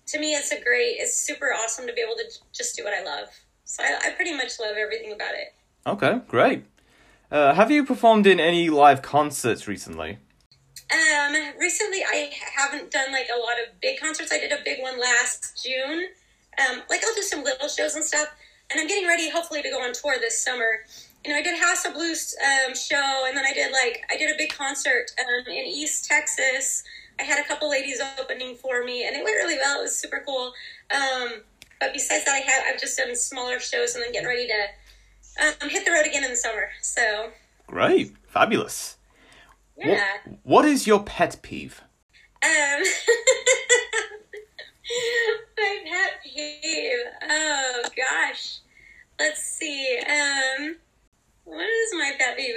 to 0.08 0.20
me 0.20 0.34
it's 0.34 0.52
a 0.52 0.62
great 0.62 0.96
it's 1.00 1.16
super 1.16 1.48
awesome 1.54 1.88
to 1.88 1.94
be 1.94 2.02
able 2.02 2.16
to 2.16 2.26
just 2.54 2.76
do 2.76 2.84
what 2.84 2.94
I 2.94 3.04
love. 3.04 3.28
So 3.66 3.84
I, 3.84 4.10
I 4.10 4.12
pretty 4.12 4.36
much 4.36 4.60
love 4.60 4.76
everything 4.78 5.12
about 5.12 5.34
it. 5.34 5.54
Okay, 5.86 6.22
great. 6.28 6.66
Uh, 7.30 7.54
have 7.54 7.70
you 7.70 7.86
performed 7.86 8.26
in 8.26 8.40
any 8.40 8.70
live 8.70 9.02
concerts 9.02 9.68
recently? 9.68 10.20
Um, 10.90 11.36
recently 11.60 12.02
I 12.04 12.32
haven't 12.56 12.92
done 12.92 13.12
like 13.12 13.28
a 13.34 13.38
lot 13.38 13.56
of 13.68 13.80
big 13.82 14.00
concerts. 14.00 14.32
I 14.32 14.40
did 14.40 14.54
a 14.54 14.60
big 14.64 14.82
one 14.82 15.00
last 15.00 15.62
June. 15.64 16.08
Um, 16.58 16.82
like 16.90 17.02
I'll 17.06 17.14
do 17.14 17.22
some 17.22 17.44
little 17.44 17.68
shows 17.68 17.96
and 17.96 18.04
stuff, 18.04 18.30
and 18.72 18.80
I'm 18.80 18.88
getting 18.88 19.08
ready 19.08 19.30
hopefully 19.30 19.62
to 19.62 19.70
go 19.70 19.82
on 19.82 19.94
tour 19.94 20.16
this 20.20 20.42
summer. 20.42 20.80
You 21.26 21.32
know, 21.34 21.40
I 21.40 21.42
did 21.42 21.60
House 21.60 21.84
of 21.86 21.94
Blues 21.94 22.36
um, 22.42 22.74
show, 22.76 23.26
and 23.28 23.36
then 23.38 23.46
I 23.46 23.54
did 23.54 23.72
like 23.72 24.02
I 24.10 24.18
did 24.18 24.34
a 24.34 24.38
big 24.38 24.54
concert 24.54 25.12
um, 25.20 25.48
in 25.48 25.66
East 25.66 26.06
Texas. 26.06 26.84
I 27.20 27.24
had 27.24 27.44
a 27.44 27.48
couple 27.48 27.70
ladies 27.70 28.00
opening 28.20 28.56
for 28.56 28.84
me, 28.84 29.06
and 29.06 29.16
it 29.16 29.24
went 29.24 29.36
really 29.36 29.58
well. 29.58 29.80
It 29.80 29.84
was 29.84 29.96
super 29.98 30.24
cool. 30.26 30.54
Um, 30.92 31.42
but 31.80 31.92
besides 31.94 32.26
that, 32.26 32.34
I 32.34 32.40
have 32.40 32.64
I've 32.74 32.80
just 32.80 32.98
done 32.98 33.16
smaller 33.16 33.60
shows, 33.60 33.96
and 33.96 34.04
then 34.04 34.12
getting 34.12 34.28
ready 34.28 34.48
to 34.48 35.44
um, 35.64 35.70
hit 35.70 35.86
the 35.86 35.92
road 35.92 36.06
again 36.06 36.24
in 36.24 36.30
the 36.32 36.38
summer. 36.38 36.70
So 36.82 37.32
Great, 37.68 38.16
fabulous. 38.28 38.98
yeah. 39.78 40.06
What, 40.26 40.40
what 40.44 40.66
is 40.66 40.88
your 40.88 41.04
pet 41.04 41.40
peeve? 41.42 41.82
Um, 42.44 42.50
my 45.58 45.80
pet 45.90 46.12
peeve. 46.24 47.00
Oh 47.30 47.84
gosh, 47.98 48.60
let's 49.20 49.44
see. 49.44 50.00
Um, 50.08 50.76
what 51.48 51.66
is 51.66 51.94
my 51.94 52.12
pet 52.20 52.38
peeve? 52.38 52.56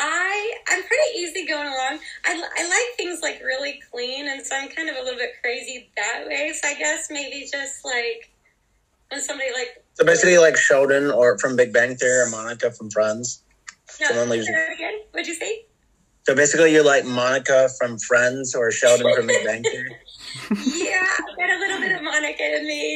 I 0.00 0.54
I'm 0.68 0.82
pretty 0.82 1.18
easy 1.18 1.44
going 1.46 1.66
along. 1.66 1.98
I, 2.24 2.32
I 2.34 2.68
like 2.68 2.96
things 2.96 3.20
like 3.20 3.40
really 3.42 3.80
clean, 3.90 4.28
and 4.28 4.44
so 4.46 4.54
I'm 4.56 4.68
kind 4.68 4.88
of 4.88 4.96
a 4.96 5.00
little 5.00 5.18
bit 5.18 5.30
crazy 5.42 5.90
that 5.96 6.24
way. 6.26 6.52
So 6.60 6.68
I 6.68 6.74
guess 6.74 7.08
maybe 7.10 7.48
just 7.50 7.84
like 7.84 8.30
when 9.10 9.20
somebody 9.20 9.50
like 9.52 9.82
So 9.94 10.04
basically, 10.04 10.38
like 10.38 10.56
Sheldon 10.56 11.10
or 11.10 11.36
from 11.38 11.56
Big 11.56 11.72
Bang 11.72 11.96
Theory 11.96 12.26
or 12.26 12.30
Monica 12.30 12.70
from 12.70 12.90
Friends. 12.90 13.42
no, 14.00 14.06
someone 14.08 14.28
leaves- 14.28 14.48
again. 14.48 15.00
What'd 15.10 15.26
you 15.26 15.34
say? 15.34 15.64
So 16.28 16.34
basically, 16.34 16.72
you're 16.74 16.84
like 16.84 17.06
Monica 17.06 17.70
from 17.78 17.98
Friends 17.98 18.54
or 18.54 18.70
Sheldon 18.70 19.12
from 19.16 19.26
Big 19.26 19.44
Bang 19.46 19.62
Theory. 19.62 19.96
yeah, 20.50 20.56
I 20.56 20.56
got 20.56 20.86
a 20.86 20.87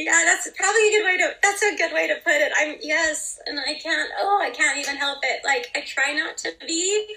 Yeah, 0.05 0.23
that's 0.25 0.49
probably 0.55 0.87
a 0.87 0.91
good 0.91 1.05
way 1.05 1.17
to. 1.17 1.35
That's 1.41 1.61
a 1.63 1.75
good 1.77 1.93
way 1.93 2.07
to 2.07 2.15
put 2.23 2.33
it. 2.33 2.51
I'm 2.57 2.75
yes, 2.81 3.39
and 3.45 3.59
I 3.59 3.75
can't. 3.75 4.09
Oh, 4.19 4.39
I 4.41 4.49
can't 4.49 4.77
even 4.77 4.97
help 4.97 5.19
it. 5.23 5.41
Like 5.43 5.71
I 5.75 5.81
try 5.81 6.13
not 6.13 6.37
to 6.39 6.51
be, 6.67 7.07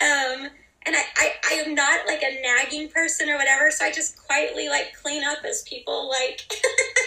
um, 0.00 0.48
and 0.84 0.96
I, 0.96 1.02
I, 1.16 1.32
I 1.50 1.52
am 1.64 1.74
not 1.74 2.06
like 2.06 2.22
a 2.22 2.40
nagging 2.42 2.88
person 2.88 3.30
or 3.30 3.36
whatever. 3.36 3.70
So 3.70 3.84
I 3.84 3.92
just 3.92 4.26
quietly 4.26 4.68
like 4.68 4.94
clean 5.00 5.24
up 5.24 5.38
as 5.44 5.62
people 5.62 6.08
like, 6.08 6.52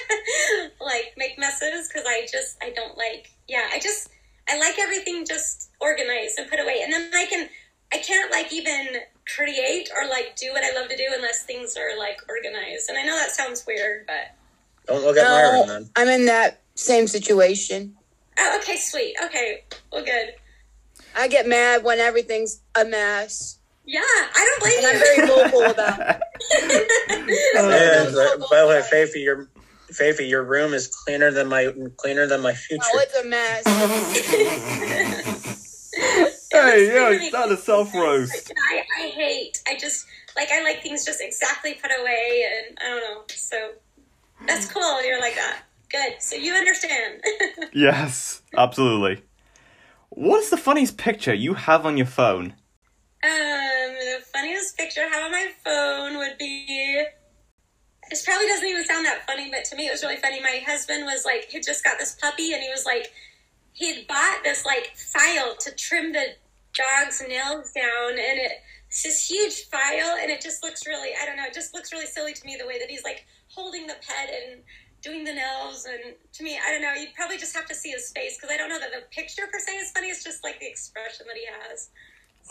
like 0.82 1.14
make 1.18 1.38
messes 1.38 1.88
because 1.88 2.06
I 2.08 2.28
just 2.32 2.58
I 2.62 2.72
don't 2.72 2.98
like. 2.98 3.32
Yeah, 3.48 3.68
I 3.72 3.80
just 3.80 4.10
I 4.50 4.58
like 4.60 4.80
everything 4.80 5.26
just 5.26 5.70
organized 5.80 6.40
and 6.40 6.50
put 6.50 6.60
away, 6.60 6.82
and 6.84 6.92
then 6.92 7.12
I 7.14 7.26
can. 7.26 7.50
I 7.94 8.00
can't 8.00 8.32
like 8.32 8.52
even 8.52 8.88
create 9.28 9.90
or 9.96 10.10
like 10.10 10.36
do 10.36 10.52
what 10.52 10.64
I 10.64 10.78
love 10.78 10.90
to 10.90 10.98
do 10.98 11.06
unless 11.14 11.44
things 11.44 11.78
are 11.78 11.98
like 11.98 12.20
organized. 12.28 12.90
And 12.90 12.98
I 12.98 13.04
know 13.04 13.16
that 13.16 13.32
sounds 13.32 13.64
weird, 13.66 14.08
but 14.08 14.34
Don't 14.88 15.04
look 15.04 15.18
at 15.18 15.24
Myron 15.24 15.68
No, 15.68 15.74
then. 15.74 15.90
I'm 15.96 16.08
in 16.08 16.26
that 16.26 16.62
same 16.76 17.08
situation. 17.08 17.96
oh, 18.40 18.60
okay, 18.62 18.78
sweet. 18.78 19.16
Okay, 19.24 19.64
well, 19.92 20.04
good. 20.04 20.34
I 21.16 21.28
get 21.28 21.48
mad 21.48 21.84
when 21.84 22.00
everything's 22.00 22.60
a 22.76 22.84
mess. 22.86 23.60
Yeah, 23.86 24.02
I 24.02 24.58
don't 24.60 24.62
blame 24.62 24.78
And 24.80 24.88
I'm 24.88 25.00
very 25.00 25.28
vocal 25.52 25.64
about 25.72 26.00
it. 26.00 26.22
Yeah, 27.56 28.12
but- 28.40 28.50
by 28.50 28.62
the 28.62 28.68
way, 28.68 28.82
Faiffy, 28.92 29.24
your 29.24 29.48
Faiffy, 29.92 30.28
your 30.30 30.44
room 30.44 30.74
is 30.74 30.88
cleaner 30.88 31.32
than 31.32 31.48
my 31.48 31.74
cleaner 31.98 32.28
than 32.28 32.42
my 32.42 32.54
future. 32.54 32.84
Oh, 32.94 33.00
it's 33.00 33.16
a 33.16 33.24
mess. 33.26 33.64
Hey, 36.52 36.88
yo, 36.88 37.12
it's 37.12 37.34
not 37.34 37.52
a 37.52 37.58
self 37.58 37.94
roast. 37.94 38.52
I, 38.72 38.82
I 39.04 39.08
hate. 39.10 39.62
I 39.68 39.76
just 39.78 40.06
like 40.38 40.50
I 40.52 40.62
like 40.64 40.82
things 40.82 41.04
just 41.06 41.20
exactly 41.22 41.74
put 41.74 41.92
away, 42.00 42.46
and 42.68 42.78
I 42.80 42.90
don't 42.90 43.02
know. 43.02 43.24
So 43.36 43.72
that's 44.48 44.72
cool. 44.72 45.04
You're 45.06 45.20
like 45.20 45.36
that. 45.36 45.64
Good. 45.92 46.22
So 46.22 46.36
you 46.36 46.54
understand. 46.54 47.22
Yes, 47.74 48.42
absolutely. 48.58 49.24
What 50.10 50.42
is 50.42 50.50
the 50.50 50.58
funniest 50.58 50.98
picture 50.98 51.34
you 51.34 51.56
have 51.56 51.86
on 51.86 51.98
your 51.98 52.06
phone? 52.06 52.54
Um, 53.24 53.30
the 53.32 54.20
funniest 54.34 54.78
picture 54.78 55.02
I 55.02 55.08
have 55.08 55.24
on 55.26 55.32
my 55.32 55.50
phone 55.64 56.18
would 56.18 56.38
be. 56.38 57.04
This 58.10 58.24
probably 58.24 58.48
doesn't 58.48 58.68
even 58.68 58.86
sound 58.86 59.06
that 59.06 59.26
funny, 59.28 59.50
but 59.52 59.66
to 59.66 59.76
me 59.76 59.88
it 59.88 59.92
was 59.92 60.04
really 60.04 60.18
funny. 60.18 60.40
My 60.40 60.62
husband 60.66 61.04
was 61.06 61.26
like, 61.26 61.48
he 61.50 61.60
just 61.60 61.84
got 61.84 61.98
this 61.98 62.16
puppy, 62.22 62.54
and 62.54 62.62
he 62.62 62.70
was 62.70 62.86
like, 62.86 63.12
he'd 63.74 64.08
bought 64.08 64.44
this 64.44 64.64
like 64.66 64.96
file 64.96 65.56
to 65.60 65.76
trim 65.76 66.14
the 66.14 66.26
dog's 66.74 67.22
nails 67.28 67.72
down, 67.72 68.12
and 68.12 68.40
it, 68.40 68.52
it's 68.88 69.04
this 69.04 69.28
huge 69.30 69.66
file, 69.70 70.18
and 70.22 70.32
it 70.32 70.40
just 70.40 70.64
looks 70.64 70.86
really, 70.86 71.10
I 71.22 71.26
don't 71.26 71.36
know, 71.36 71.46
it 71.46 71.54
just 71.54 71.74
looks 71.74 71.92
really 71.92 72.06
silly 72.06 72.34
to 72.34 72.46
me 72.46 72.56
the 72.60 72.68
way 72.68 72.80
that 72.80 72.90
he's 72.90 73.04
like 73.04 73.26
holding 73.56 73.88
the 73.88 73.96
pet 74.08 74.30
and 74.30 74.62
doing 75.02 75.24
the 75.24 75.34
nails, 75.34 75.86
and 75.86 76.16
to 76.34 76.44
me, 76.44 76.58
I 76.58 76.72
don't 76.72 76.82
know, 76.82 76.94
you'd 76.94 77.14
probably 77.14 77.38
just 77.38 77.56
have 77.56 77.68
to 77.68 77.76
see 77.76 77.92
his 77.92 78.12
face 78.12 78.38
because 78.38 78.50
I 78.54 78.58
don't 78.58 78.70
know 78.70 78.80
that 78.80 78.92
the 78.92 79.04
picture 79.16 79.44
per 79.52 79.60
se 79.60 79.74
is 79.74 79.92
funny. 79.92 80.08
It's 80.08 80.24
just 80.24 80.44
like 80.44 80.60
the 80.60 80.68
expression 80.68 81.28
that 81.28 81.36
he 81.36 81.46
has. 81.70 81.90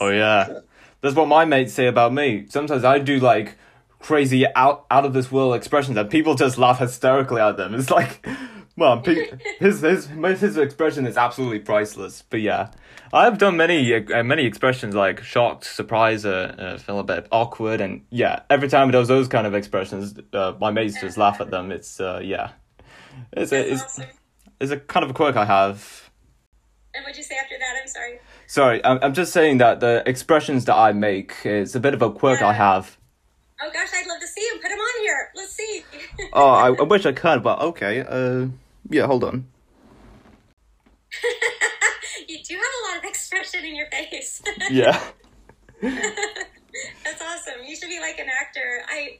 Oh 0.01 0.09
yeah, 0.09 0.61
that's 1.01 1.17
what 1.17 1.27
my 1.27 1.45
mates 1.45 1.73
say 1.73 1.87
about 1.87 2.13
me. 2.13 2.47
Sometimes 2.49 2.85
I 2.85 2.99
do 2.99 3.19
like 3.19 3.57
crazy 3.99 4.45
out 4.55 4.87
out 4.91 5.05
of 5.05 5.13
this 5.13 5.33
world 5.33 5.55
expressions, 5.55 5.97
and 5.97 6.09
people 6.09 6.35
just 6.35 6.57
laugh 6.59 6.79
hysterically 6.79 7.41
at 7.41 7.57
them. 7.57 7.75
It's 7.75 7.91
like, 7.91 8.25
well, 8.77 9.03
his 9.61 9.81
his 9.81 10.09
his 10.09 10.57
expression 10.57 11.07
is 11.07 11.17
absolutely 11.17 11.61
priceless. 11.61 12.23
But 12.29 12.41
yeah, 12.41 12.71
I've 13.13 13.39
done 13.39 13.57
many 13.57 13.95
uh, 13.95 14.25
many 14.25 14.45
expressions 14.45 14.95
like 14.95 15.23
shocked, 15.23 15.65
surprised, 15.65 16.27
uh, 16.27 16.55
uh, 16.59 16.79
feel 16.79 16.99
a 16.99 17.05
bit 17.05 17.29
awkward, 17.31 17.81
and 17.81 18.05
yeah, 18.11 18.41
every 18.51 18.69
time 18.69 18.89
it 18.89 18.93
does 18.93 19.07
those 19.07 19.29
kind 19.29 19.47
of 19.47 19.55
expressions, 19.55 20.15
uh, 20.33 20.55
my 20.61 20.73
mates 20.73 21.01
just 21.01 21.17
laugh 21.17 21.41
at 21.41 21.51
them. 21.51 21.71
It's 21.71 22.01
uh, 22.01 22.21
yeah, 22.23 22.51
it's 23.33 23.53
a 23.53 23.73
it's, 23.73 23.83
awesome. 23.83 24.07
it's 24.61 24.73
a 24.73 24.79
kind 24.79 25.05
of 25.05 25.11
a 25.11 25.15
quirk 25.15 25.37
I 25.37 25.45
have. 25.45 26.11
And 26.95 27.05
what'd 27.05 27.17
you 27.17 27.23
say 27.23 27.37
after 27.37 27.57
that? 27.59 27.77
I'm 27.81 27.89
sorry. 27.89 28.19
Sorry, 28.47 28.85
I'm, 28.85 28.99
I'm 29.03 29.15
just 29.15 29.33
saying 29.33 29.59
that 29.59 29.81
the 29.81 30.03
expressions 30.07 30.65
that 30.65 30.77
I 30.77 30.93
make 30.93 31.35
is 31.45 31.77
a 31.77 31.81
bit 31.81 31.95
of 31.95 32.03
a 32.03 32.11
quirk 32.11 32.43
I 32.43 32.53
have. 32.53 32.99
Oh 33.63 33.71
gosh, 33.73 33.89
I'd 33.95 34.07
love 34.09 34.21
to 34.21 34.27
see 34.27 34.41
him. 34.41 34.61
Put 34.61 34.71
him 34.73 34.79
on 34.79 35.03
here. 35.03 35.31
Let's 35.37 35.53
see. 35.55 35.85
Oh, 36.33 36.51
I, 36.51 36.69
I 36.69 36.83
wish 36.89 37.07
I 37.07 37.13
could, 37.13 37.43
but 37.43 37.61
okay. 37.61 38.01
Uh, 38.01 38.49
yeah, 38.91 39.07
hold 39.07 39.25
on. 39.25 39.47
you 42.29 42.39
do 42.43 42.55
have 42.55 42.63
a 42.65 42.83
lot 42.89 42.99
of 42.99 43.05
expression 43.05 43.65
in 43.65 43.75
your 43.77 43.87
face. 43.91 44.43
Yeah. 44.71 45.01
That's 45.83 47.23
awesome. 47.23 47.65
You 47.67 47.77
should 47.77 47.89
be 47.89 48.01
like 48.01 48.19
an 48.19 48.27
actor. 48.29 48.83
I 48.89 49.19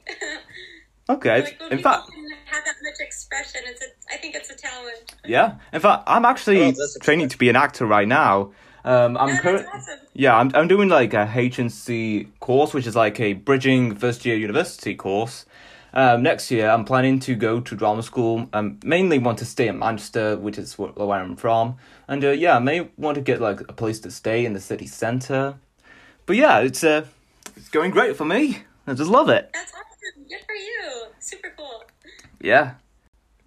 Okay. 1.09 1.43
like 1.43 1.59
when 1.61 1.71
In 1.73 1.79
fact, 1.79 2.09
have 2.45 2.65
that 2.65 2.75
much 2.81 2.95
expression. 2.99 3.61
It's 3.65 3.81
a. 3.81 3.85
I 4.13 4.17
think 4.17 4.33
it's 4.35 4.49
a 4.49 4.55
talent. 4.55 5.13
yeah. 5.25 5.55
In 5.71 5.79
fact, 5.79 6.03
I'm 6.07 6.25
actually 6.25 6.75
Oh, 6.75 6.87
training 7.01 7.29
to 7.29 7.37
be 7.37 7.47
an 7.49 7.55
actor 7.55 7.85
right 7.85 8.07
now. 8.07 8.51
Um, 8.83 9.15
I'm 9.17 9.29
Yeah, 9.29 9.39
cur- 9.41 9.57
that's 9.59 9.67
awesome. 9.73 9.99
Yeah, 10.13 10.35
I'm 10.35 10.51
I'm 10.55 10.67
doing 10.67 10.89
like 10.89 11.13
a 11.13 11.27
HNC 11.27 12.27
course, 12.39 12.73
which 12.73 12.87
is 12.87 12.95
like 12.95 13.19
a 13.19 13.33
bridging 13.33 13.95
first 13.95 14.25
year 14.25 14.35
university 14.35 14.95
course. 14.95 15.45
Um, 15.95 16.23
next 16.23 16.51
year, 16.51 16.69
I'm 16.69 16.83
planning 16.83 17.19
to 17.21 17.35
go 17.35 17.61
to 17.61 17.75
drama 17.75 18.03
school. 18.03 18.49
Um, 18.51 18.79
mainly 18.83 19.17
want 19.17 19.37
to 19.39 19.45
stay 19.45 19.69
in 19.69 19.79
Manchester, 19.79 20.35
which 20.35 20.57
is 20.57 20.73
wh- 20.73 20.95
where 20.97 21.21
I'm 21.21 21.37
from, 21.37 21.77
and 22.07 22.23
uh, 22.23 22.31
yeah, 22.31 22.57
I 22.57 22.59
may 22.59 22.89
want 22.97 23.15
to 23.15 23.21
get 23.21 23.39
like 23.39 23.61
a 23.61 23.73
place 23.73 23.99
to 24.01 24.11
stay 24.11 24.45
in 24.45 24.51
the 24.53 24.59
city 24.59 24.87
centre. 24.87 25.55
But 26.25 26.35
yeah, 26.35 26.59
it's 26.59 26.83
uh, 26.83 27.05
it's 27.55 27.69
going 27.69 27.91
great 27.91 28.17
for 28.17 28.25
me. 28.25 28.59
I 28.85 28.93
just 28.93 29.09
love 29.09 29.29
it. 29.29 29.49
That's 29.53 29.71
awesome. 29.71 30.25
Good 30.27 30.41
for 30.45 30.53
you. 30.53 31.05
Super 31.19 31.53
cool. 31.57 31.85
Yeah. 32.41 32.73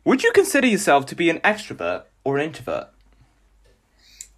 Would 0.05 0.23
you 0.23 0.33
consider 0.33 0.67
yourself 0.67 1.05
to 1.07 1.15
be 1.15 1.29
an 1.29 1.41
extrovert 1.41 2.05
or 2.25 2.39
an 2.39 2.45
introvert? 2.47 2.89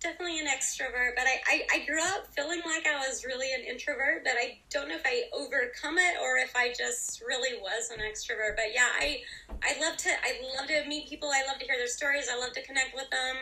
Definitely 0.00 0.40
an 0.40 0.46
extrovert, 0.46 1.12
but 1.14 1.26
I, 1.26 1.40
I, 1.46 1.66
I 1.74 1.86
grew 1.86 2.00
up 2.00 2.26
feeling 2.34 2.62
like 2.64 2.86
I 2.86 2.96
was 3.06 3.22
really 3.26 3.52
an 3.52 3.60
introvert, 3.60 4.24
but 4.24 4.32
I 4.32 4.58
don't 4.70 4.88
know 4.88 4.94
if 4.94 5.04
I 5.04 5.24
overcome 5.34 5.98
it 5.98 6.14
or 6.22 6.38
if 6.38 6.56
I 6.56 6.72
just 6.72 7.20
really 7.20 7.60
was 7.60 7.90
an 7.90 7.98
extrovert. 7.98 8.56
But 8.56 8.72
yeah, 8.72 8.88
I 8.98 9.20
I 9.62 9.78
love 9.78 9.98
to 9.98 10.08
I 10.08 10.40
love 10.56 10.68
to 10.68 10.88
meet 10.88 11.06
people. 11.08 11.28
I 11.28 11.46
love 11.46 11.58
to 11.58 11.66
hear 11.66 11.76
their 11.76 11.86
stories. 11.86 12.28
I 12.32 12.38
love 12.38 12.52
to 12.52 12.62
connect 12.62 12.94
with 12.94 13.10
them. 13.10 13.36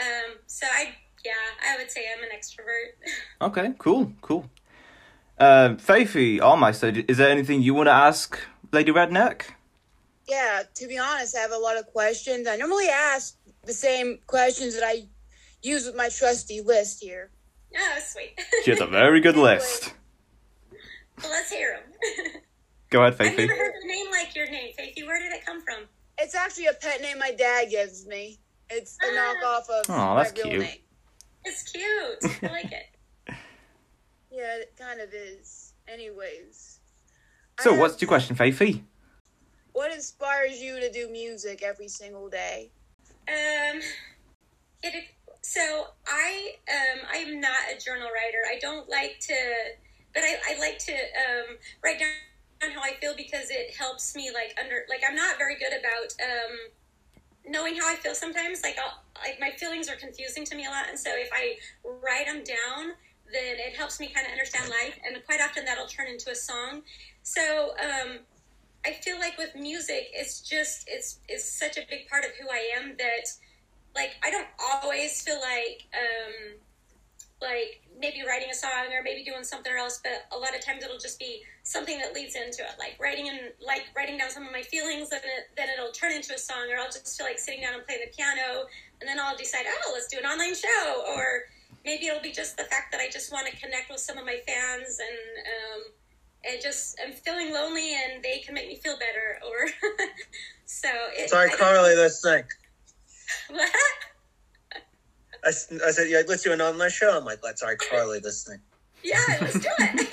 Um, 0.00 0.38
so 0.46 0.66
I 0.72 0.94
yeah, 1.26 1.32
I 1.62 1.76
would 1.76 1.90
say 1.90 2.06
I'm 2.16 2.22
an 2.22 2.30
extrovert. 2.34 2.96
Okay, 3.40 3.74
cool, 3.78 4.12
cool. 4.22 4.50
Um, 5.38 5.76
Faiffy, 5.76 6.40
Rmeister, 6.40 7.04
is 7.08 7.18
there 7.18 7.28
anything 7.28 7.62
you 7.62 7.74
want 7.74 7.86
to 7.86 7.92
ask 7.92 8.40
Lady 8.72 8.90
Redneck? 8.90 9.42
Yeah, 10.26 10.62
to 10.74 10.88
be 10.88 10.98
honest, 10.98 11.36
I 11.36 11.40
have 11.40 11.52
a 11.52 11.58
lot 11.58 11.76
of 11.76 11.86
questions. 11.86 12.48
I 12.48 12.56
normally 12.56 12.88
ask 12.88 13.36
the 13.64 13.72
same 13.72 14.18
questions 14.26 14.74
that 14.74 14.84
I 14.84 15.06
use 15.62 15.86
with 15.86 15.96
my 15.96 16.08
trusty 16.08 16.60
list 16.60 17.02
here. 17.02 17.30
oh, 17.76 17.98
sweet. 18.00 18.38
She 18.64 18.70
has 18.70 18.80
a 18.80 18.86
very 18.86 19.20
good 19.20 19.36
list. 19.36 19.92
well, 21.22 21.30
let's 21.30 21.50
hear 21.50 21.78
them. 21.78 22.32
Go 22.90 23.02
ahead, 23.02 23.14
I've 23.20 23.36
never 23.36 23.54
heard 23.54 23.72
a 23.82 23.86
name 23.86 24.06
like 24.10 24.34
your 24.34 24.50
name, 24.50 24.72
Faiffy. 24.78 25.06
Where 25.06 25.18
did 25.18 25.32
it 25.32 25.44
come 25.44 25.60
from? 25.60 25.84
It's 26.18 26.34
actually 26.34 26.66
a 26.66 26.72
pet 26.72 27.00
name 27.02 27.18
my 27.18 27.32
dad 27.32 27.66
gives 27.70 28.06
me. 28.06 28.38
It's 28.70 28.96
a 29.02 29.14
knockoff 29.14 29.68
of 29.70 29.90
Aw, 29.90 30.14
my 30.14 30.22
that's 30.24 30.36
real 30.36 30.50
cute. 30.50 30.62
name. 30.62 30.78
It's 31.44 31.62
cute. 31.70 32.42
I 32.42 32.46
like 32.52 32.72
it. 32.72 33.34
Yeah, 34.30 34.56
it 34.56 34.74
kind 34.78 35.00
of 35.00 35.12
is. 35.12 35.72
Anyways. 35.86 36.80
So, 37.60 37.74
I 37.74 37.78
what's 37.78 38.00
your 38.00 38.08
question, 38.08 38.36
Faiffy? 38.36 38.82
What 39.72 39.92
inspires 39.92 40.60
you 40.60 40.80
to 40.80 40.90
do 40.90 41.08
music 41.10 41.62
every 41.62 41.88
single 41.88 42.28
day? 42.28 42.70
Um, 43.28 43.80
it, 44.82 45.04
so 45.42 45.88
I 46.06 46.56
um 46.68 47.00
I'm 47.10 47.40
not 47.40 47.60
a 47.74 47.78
journal 47.82 48.08
writer. 48.08 48.42
I 48.48 48.58
don't 48.58 48.88
like 48.88 49.18
to, 49.20 49.34
but 50.14 50.22
I, 50.22 50.54
I 50.54 50.58
like 50.58 50.78
to 50.80 50.92
um 50.92 51.56
write 51.82 51.98
down 51.98 52.70
how 52.72 52.82
I 52.82 52.94
feel 53.00 53.14
because 53.16 53.50
it 53.50 53.74
helps 53.76 54.16
me 54.16 54.30
like 54.32 54.56
under 54.62 54.84
like 54.88 55.02
I'm 55.08 55.16
not 55.16 55.38
very 55.38 55.56
good 55.56 55.72
about 55.72 56.12
um 56.22 56.56
knowing 57.46 57.76
how 57.76 57.90
I 57.90 57.96
feel 57.96 58.14
sometimes. 58.14 58.62
Like 58.62 58.76
I'll 58.78 59.02
like 59.22 59.38
my 59.40 59.50
feelings 59.58 59.88
are 59.88 59.96
confusing 59.96 60.44
to 60.44 60.54
me 60.54 60.66
a 60.66 60.70
lot, 60.70 60.86
and 60.88 60.98
so 60.98 61.10
if 61.14 61.30
I 61.32 61.56
write 61.84 62.26
them 62.26 62.44
down, 62.44 62.92
then 63.32 63.56
it 63.58 63.76
helps 63.76 64.00
me 64.00 64.08
kind 64.08 64.26
of 64.26 64.32
understand 64.32 64.68
life, 64.68 64.98
and 65.04 65.16
quite 65.24 65.40
often 65.40 65.64
that'll 65.64 65.86
turn 65.86 66.06
into 66.06 66.30
a 66.30 66.34
song. 66.34 66.82
So 67.22 67.72
um, 67.80 68.18
I 68.86 68.92
feel 68.92 69.18
like 69.18 69.36
with 69.38 69.54
music, 69.54 70.08
it's 70.12 70.40
just 70.40 70.84
it's 70.88 71.20
it's 71.28 71.44
such 71.44 71.76
a 71.76 71.82
big 71.88 72.08
part 72.08 72.24
of 72.24 72.30
who 72.40 72.48
I 72.48 72.70
am 72.76 72.96
that 72.98 73.26
like 73.94 74.16
I 74.22 74.30
don't 74.30 74.48
always 74.58 75.22
feel 75.22 75.40
like 75.40 75.86
um, 75.94 76.58
like 77.40 77.82
maybe 77.98 78.22
writing 78.26 78.48
a 78.50 78.54
song 78.54 78.92
or 78.92 79.02
maybe 79.02 79.24
doing 79.24 79.44
something 79.44 79.72
else, 79.72 80.00
but 80.02 80.26
a 80.36 80.38
lot 80.38 80.54
of 80.54 80.64
times 80.64 80.84
it'll 80.84 80.98
just 80.98 81.18
be 81.18 81.42
something 81.62 81.98
that 81.98 82.14
leads 82.14 82.34
into 82.34 82.62
it, 82.62 82.78
like 82.78 82.96
writing 83.00 83.28
and 83.28 83.52
like 83.64 83.86
writing 83.96 84.18
down 84.18 84.30
some 84.30 84.46
of 84.46 84.52
my 84.52 84.62
feelings, 84.62 85.10
and 85.10 85.20
it, 85.24 85.50
then 85.56 85.68
it'll 85.68 85.92
turn 85.92 86.12
into 86.12 86.34
a 86.34 86.38
song, 86.38 86.70
or 86.70 86.78
I'll 86.78 86.86
just 86.86 87.16
feel 87.16 87.26
like 87.26 87.38
sitting 87.38 87.60
down 87.60 87.74
and 87.74 87.84
playing 87.86 88.02
the 88.04 88.14
piano, 88.14 88.66
and 89.00 89.08
then 89.08 89.18
I'll 89.20 89.36
decide, 89.36 89.66
oh, 89.66 89.90
let's 89.92 90.08
do 90.08 90.18
an 90.18 90.24
online 90.24 90.54
show, 90.54 91.04
or 91.14 91.44
maybe 91.84 92.06
it'll 92.06 92.22
be 92.22 92.32
just 92.32 92.56
the 92.56 92.64
fact 92.64 92.92
that 92.92 93.00
I 93.00 93.08
just 93.10 93.32
want 93.32 93.46
to 93.48 93.56
connect 93.56 93.90
with 93.90 94.00
some 94.00 94.18
of 94.18 94.24
my 94.24 94.40
fans 94.46 94.98
and. 94.98 95.46
Um, 95.46 95.92
it 96.44 96.62
just 96.62 96.96
I'm 97.04 97.12
feeling 97.12 97.52
lonely 97.52 97.94
and 97.94 98.22
they 98.22 98.38
can 98.38 98.54
make 98.54 98.68
me 98.68 98.76
feel 98.76 98.96
better 98.96 99.40
or 99.44 99.68
so 100.66 100.88
it, 101.12 101.30
Sorry, 101.30 101.50
Carly, 101.50 101.96
let's 101.96 102.22
think. 102.22 102.46
What? 103.50 103.70
I, 105.44 105.48
s- 105.48 105.72
I 105.86 105.90
said, 105.92 106.08
yeah, 106.10 106.22
let's 106.26 106.42
do 106.42 106.52
an 106.52 106.60
online 106.60 106.90
show. 106.90 107.16
I'm 107.16 107.24
like, 107.24 107.38
let's, 107.44 107.60
sorry, 107.60 107.76
Carly, 107.76 108.20
let's 108.22 108.42
think. 108.44 108.60
Yeah, 109.04 109.14
let's 109.40 109.58
do 109.60 109.68
it. 109.78 110.08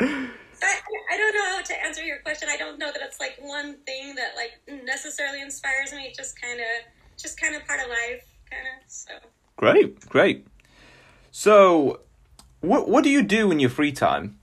so 0.00 0.06
I, 0.66 0.80
I 1.12 1.16
don't 1.16 1.34
know 1.34 1.56
how 1.56 1.62
to 1.62 1.84
answer 1.84 2.02
your 2.02 2.18
question. 2.18 2.48
I 2.50 2.56
don't 2.56 2.78
know 2.78 2.90
that 2.92 3.00
it's 3.02 3.20
like 3.20 3.36
one 3.40 3.76
thing 3.86 4.14
that 4.16 4.32
like 4.36 4.82
necessarily 4.84 5.40
inspires 5.40 5.92
me. 5.92 6.06
It's 6.08 6.18
just 6.18 6.40
kind 6.40 6.58
of, 6.58 6.66
just 7.16 7.40
kind 7.40 7.54
of 7.54 7.64
part 7.66 7.80
of 7.80 7.88
life, 7.88 8.24
kind 8.50 8.62
of. 8.66 8.90
So 8.90 9.12
Great, 9.56 10.00
great. 10.08 10.46
So, 11.30 12.00
what 12.60 12.88
what 12.88 13.04
do 13.04 13.10
you 13.10 13.22
do 13.22 13.50
in 13.52 13.60
your 13.60 13.70
free 13.70 13.92
time? 13.92 14.38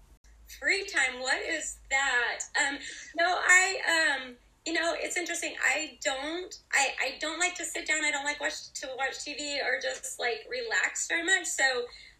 free 0.59 0.85
time, 0.85 1.21
what 1.21 1.39
is 1.41 1.77
that? 1.89 2.39
Um, 2.59 2.77
no, 3.17 3.25
I 3.25 4.17
um, 4.23 4.35
you 4.65 4.73
know, 4.73 4.93
it's 4.97 5.17
interesting. 5.17 5.55
I 5.63 5.97
don't, 6.03 6.53
I, 6.73 6.89
I 7.01 7.17
don't 7.19 7.39
like 7.39 7.55
to 7.55 7.65
sit 7.65 7.87
down. 7.87 8.03
I 8.03 8.11
don't 8.11 8.25
like 8.25 8.39
watch 8.39 8.71
to 8.75 8.87
watch 8.97 9.17
TV 9.25 9.57
or 9.63 9.79
just 9.81 10.19
like 10.19 10.45
relax 10.49 11.07
very 11.07 11.25
much. 11.25 11.45
So 11.45 11.63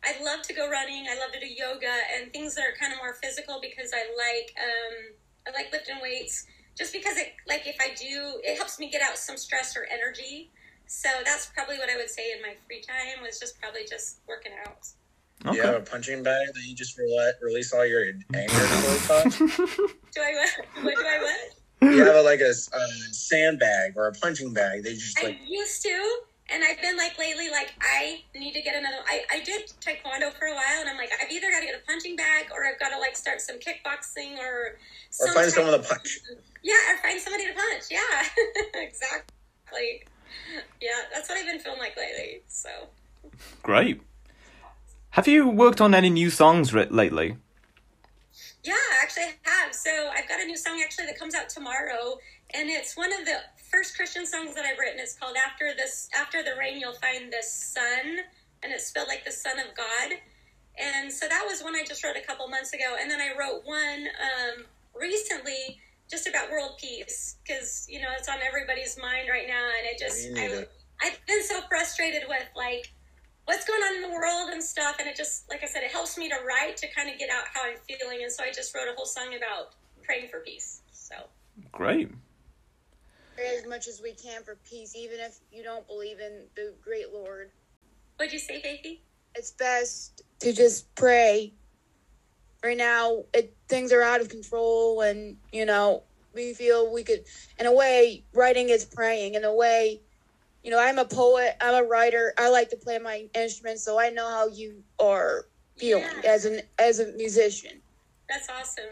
I 0.04 0.22
love 0.24 0.42
to 0.44 0.54
go 0.54 0.70
running. 0.70 1.06
I 1.10 1.20
love 1.20 1.32
to 1.34 1.40
do 1.40 1.48
yoga 1.48 1.92
and 2.16 2.32
things 2.32 2.56
that 2.56 2.64
are 2.64 2.76
kind 2.80 2.94
of 2.94 3.00
more 3.00 3.14
physical 3.22 3.60
because 3.62 3.92
I 3.94 4.08
like 4.16 4.56
um, 4.58 5.14
I 5.48 5.52
like 5.52 5.72
lifting 5.72 5.98
weights. 6.02 6.46
Just 6.78 6.94
because 6.94 7.18
it 7.18 7.34
like 7.48 7.68
if 7.68 7.76
I 7.82 7.94
do, 7.94 8.40
it 8.44 8.56
helps 8.56 8.80
me 8.80 8.90
get 8.90 9.02
out 9.02 9.18
some 9.18 9.36
stress 9.36 9.76
or 9.76 9.86
energy. 9.92 10.50
So 10.88 11.10
that's 11.26 11.48
probably 11.54 11.78
what 11.78 11.90
I 11.90 11.98
would 11.98 12.10
say 12.10 12.32
in 12.32 12.42
my 12.42 12.56
free 12.66 12.82
time 12.82 13.22
was 13.22 13.40
just 13.40 13.60
probably 13.62 13.82
just 13.88 14.22
working 14.28 14.54
out. 14.66 14.88
Do 15.44 15.56
you 15.56 15.62
have 15.62 15.76
a 15.76 15.80
punching 15.82 16.24
bag 16.24 16.48
that 16.54 16.64
you 16.66 16.76
just 16.76 16.98
rele- 16.98 17.42
release 17.42 17.72
all 17.74 17.86
your 17.86 18.06
anger 18.34 18.54
towards? 19.08 19.38
Do 19.38 20.22
I 20.22 20.34
what? 20.34 20.84
What 20.84 20.96
do 20.96 21.06
I 21.06 21.20
what? 21.22 21.59
You 21.82 22.04
have 22.04 22.16
a, 22.16 22.22
like 22.24 22.40
a 22.42 22.54
sandbag 22.54 23.94
or 23.96 24.08
a 24.08 24.14
punching 24.14 24.54
bag. 24.54 24.84
They 24.84 24.94
just 24.94 25.18
I 25.20 25.24
like 25.24 25.40
used 25.48 25.82
to, 25.84 26.20
and 26.52 26.64
I've 26.64 26.82
been 26.82 26.98
like 26.98 27.18
lately, 27.18 27.50
like 27.50 27.74
I 27.82 28.22
need 28.36 28.54
to 28.54 28.62
get 28.62 28.76
another. 28.76 28.98
I, 29.08 29.24
I 29.32 29.40
did 29.42 29.72
taekwondo 29.82 30.34
for 30.34 30.46
a 30.46 30.54
while, 30.54 30.82
and 30.82 30.90
I'm 30.90 30.98
like, 30.98 31.12
I've 31.22 31.32
either 31.32 31.50
got 31.50 31.60
to 31.62 31.66
get 31.66 31.76
a 31.76 31.86
punching 31.86 32.16
bag 32.16 32.48
or 32.54 32.66
I've 32.66 32.80
got 32.80 32.90
to 32.90 33.00
like 33.00 33.16
start 33.16 33.42
some 33.42 33.58
kickboxing 33.58 34.38
or 34.38 34.78
or 35.20 35.34
find 35.34 35.52
someone 35.52 35.80
to 35.80 35.88
punch. 35.88 36.20
Yeah, 36.64 36.74
or 36.92 36.98
find 36.98 37.20
somebody 37.20 37.48
to 37.48 37.54
punch. 37.54 37.84
Yeah, 37.90 38.24
exactly. 38.82 40.04
Yeah, 40.82 40.92
that's 41.14 41.30
what 41.30 41.38
I've 41.38 41.46
been 41.46 41.60
feeling 41.60 41.80
like 41.80 41.96
lately. 41.96 42.42
So 42.48 42.70
Great. 43.64 44.02
Have 45.12 45.28
you 45.28 45.48
worked 45.50 45.82
on 45.82 45.94
any 45.96 46.10
new 46.10 46.30
songs 46.30 46.74
ri- 46.74 46.88
lately? 46.90 47.38
Yeah, 48.64 48.74
actually 49.02 49.24
I 49.24 49.50
have. 49.50 49.74
So 49.74 50.10
I've 50.16 50.28
got 50.28 50.42
a 50.42 50.46
new 50.46 50.58
song 50.58 50.82
actually 50.84 51.06
that 51.06 51.18
comes 51.18 51.36
out 51.36 51.50
tomorrow, 51.50 52.18
and 52.54 52.70
it's 52.70 52.98
one 52.98 53.14
of 53.14 53.26
the 53.26 53.38
first 53.72 53.96
Christian 53.96 54.26
songs 54.26 54.56
that 54.56 54.66
I've 54.66 54.78
written. 54.78 55.00
It's 55.00 55.16
called 55.16 55.36
"After 55.38 55.74
This 55.76 56.10
After 56.18 56.44
the 56.44 56.52
Rain 56.60 56.80
You'll 56.80 56.94
Find 56.94 57.32
the 57.32 57.44
Sun," 57.44 58.20
and 58.64 58.72
it's 58.72 58.88
spelled 58.88 59.08
like 59.08 59.26
the 59.26 59.32
Son 59.32 59.60
of 59.60 59.76
God. 59.76 60.18
And 60.78 61.12
so 61.12 61.28
that 61.28 61.46
was 61.48 61.62
one 61.62 61.76
I 61.76 61.84
just 61.84 62.04
wrote 62.04 62.16
a 62.16 62.26
couple 62.26 62.48
months 62.48 62.74
ago, 62.74 62.96
and 63.00 63.10
then 63.10 63.20
I 63.20 63.38
wrote 63.38 63.66
one 63.66 64.08
um, 64.08 64.66
recently 65.00 65.80
just 66.10 66.28
about 66.28 66.50
world 66.50 66.78
peace 66.80 67.36
because 67.46 67.86
you 67.90 68.02
know 68.02 68.10
it's 68.18 68.30
on 68.30 68.38
everybody's 68.46 68.98
mind 69.00 69.30
right 69.32 69.48
now, 69.48 69.66
and 69.78 69.88
it 69.88 70.00
just 70.00 70.28
I. 70.38 70.66
I've 71.02 71.26
been 71.28 71.44
so 71.44 71.62
frustrated 71.70 72.24
with 72.28 72.44
like 72.56 72.92
what's 73.50 73.66
going 73.66 73.82
on 73.82 73.96
in 73.96 74.02
the 74.04 74.16
world 74.16 74.52
and 74.52 74.64
stuff, 74.64 74.98
and 75.00 75.08
it 75.08 75.16
just 75.16 75.50
like 75.50 75.64
I 75.64 75.66
said, 75.66 75.82
it 75.82 75.90
helps 75.90 76.20
me 76.20 76.30
to 76.30 76.36
write 76.46 76.78
to 76.78 76.88
kind 76.94 77.10
of 77.10 77.18
get 77.18 77.32
out 77.32 77.46
how 77.52 77.64
I'm 77.64 77.78
feeling, 77.88 78.20
and 78.22 78.32
so 78.32 78.44
I 78.44 78.52
just 78.52 78.76
wrote 78.76 78.88
a 78.88 78.96
whole 78.96 79.08
song 79.08 79.34
about 79.36 79.74
praying 80.04 80.30
for 80.30 80.42
peace. 80.42 80.82
So 80.92 81.16
Great. 81.72 82.12
Pray 83.36 83.58
as 83.58 83.66
much 83.68 83.88
as 83.88 84.02
we 84.04 84.14
can 84.14 84.44
for 84.44 84.60
peace, 84.70 84.96
even 84.96 85.20
if 85.20 85.40
you 85.52 85.64
don't 85.64 85.88
believe 85.88 86.20
in 86.20 86.44
the 86.56 86.76
great 86.80 87.12
Lord. 87.12 87.50
what'd 88.18 88.32
you 88.32 88.40
say, 88.40 88.62
Faiffy? 88.62 89.00
It's 89.34 89.52
best 89.52 90.22
to 90.42 90.54
just 90.54 90.94
pray. 90.94 91.54
Right 92.64 92.78
now, 92.78 93.24
it, 93.34 93.56
things 93.68 93.92
are 93.92 94.04
out 94.04 94.22
of 94.22 94.30
control, 94.30 95.02
and 95.02 95.38
you 95.52 95.66
know 95.66 96.04
we 96.36 96.54
feel 96.54 96.94
we 96.94 97.04
could. 97.04 97.24
In 97.58 97.66
a 97.66 97.74
way, 97.74 98.26
writing 98.32 98.70
is 98.70 98.86
praying. 98.86 99.34
In 99.34 99.44
a 99.44 99.56
way, 99.56 100.02
you 100.64 100.72
know, 100.72 100.80
I'm 100.80 101.00
a 101.00 101.06
poet. 101.06 101.56
I'm 101.62 101.84
a 101.84 101.88
writer. 101.88 102.34
I 102.38 102.50
like 102.50 102.70
to 102.70 102.78
play 102.78 103.00
my 103.00 103.28
instrument, 103.36 103.80
so 103.80 104.00
I 104.00 104.10
know 104.10 104.28
how 104.30 104.48
you 104.48 104.84
are 105.00 105.46
feeling 105.78 106.04
Yeah. 106.24 106.32
as 106.32 106.46
an 106.46 106.62
as 106.78 107.00
a 107.00 107.12
musician. 107.14 107.82
That's 108.28 108.50
awesome. 108.50 108.84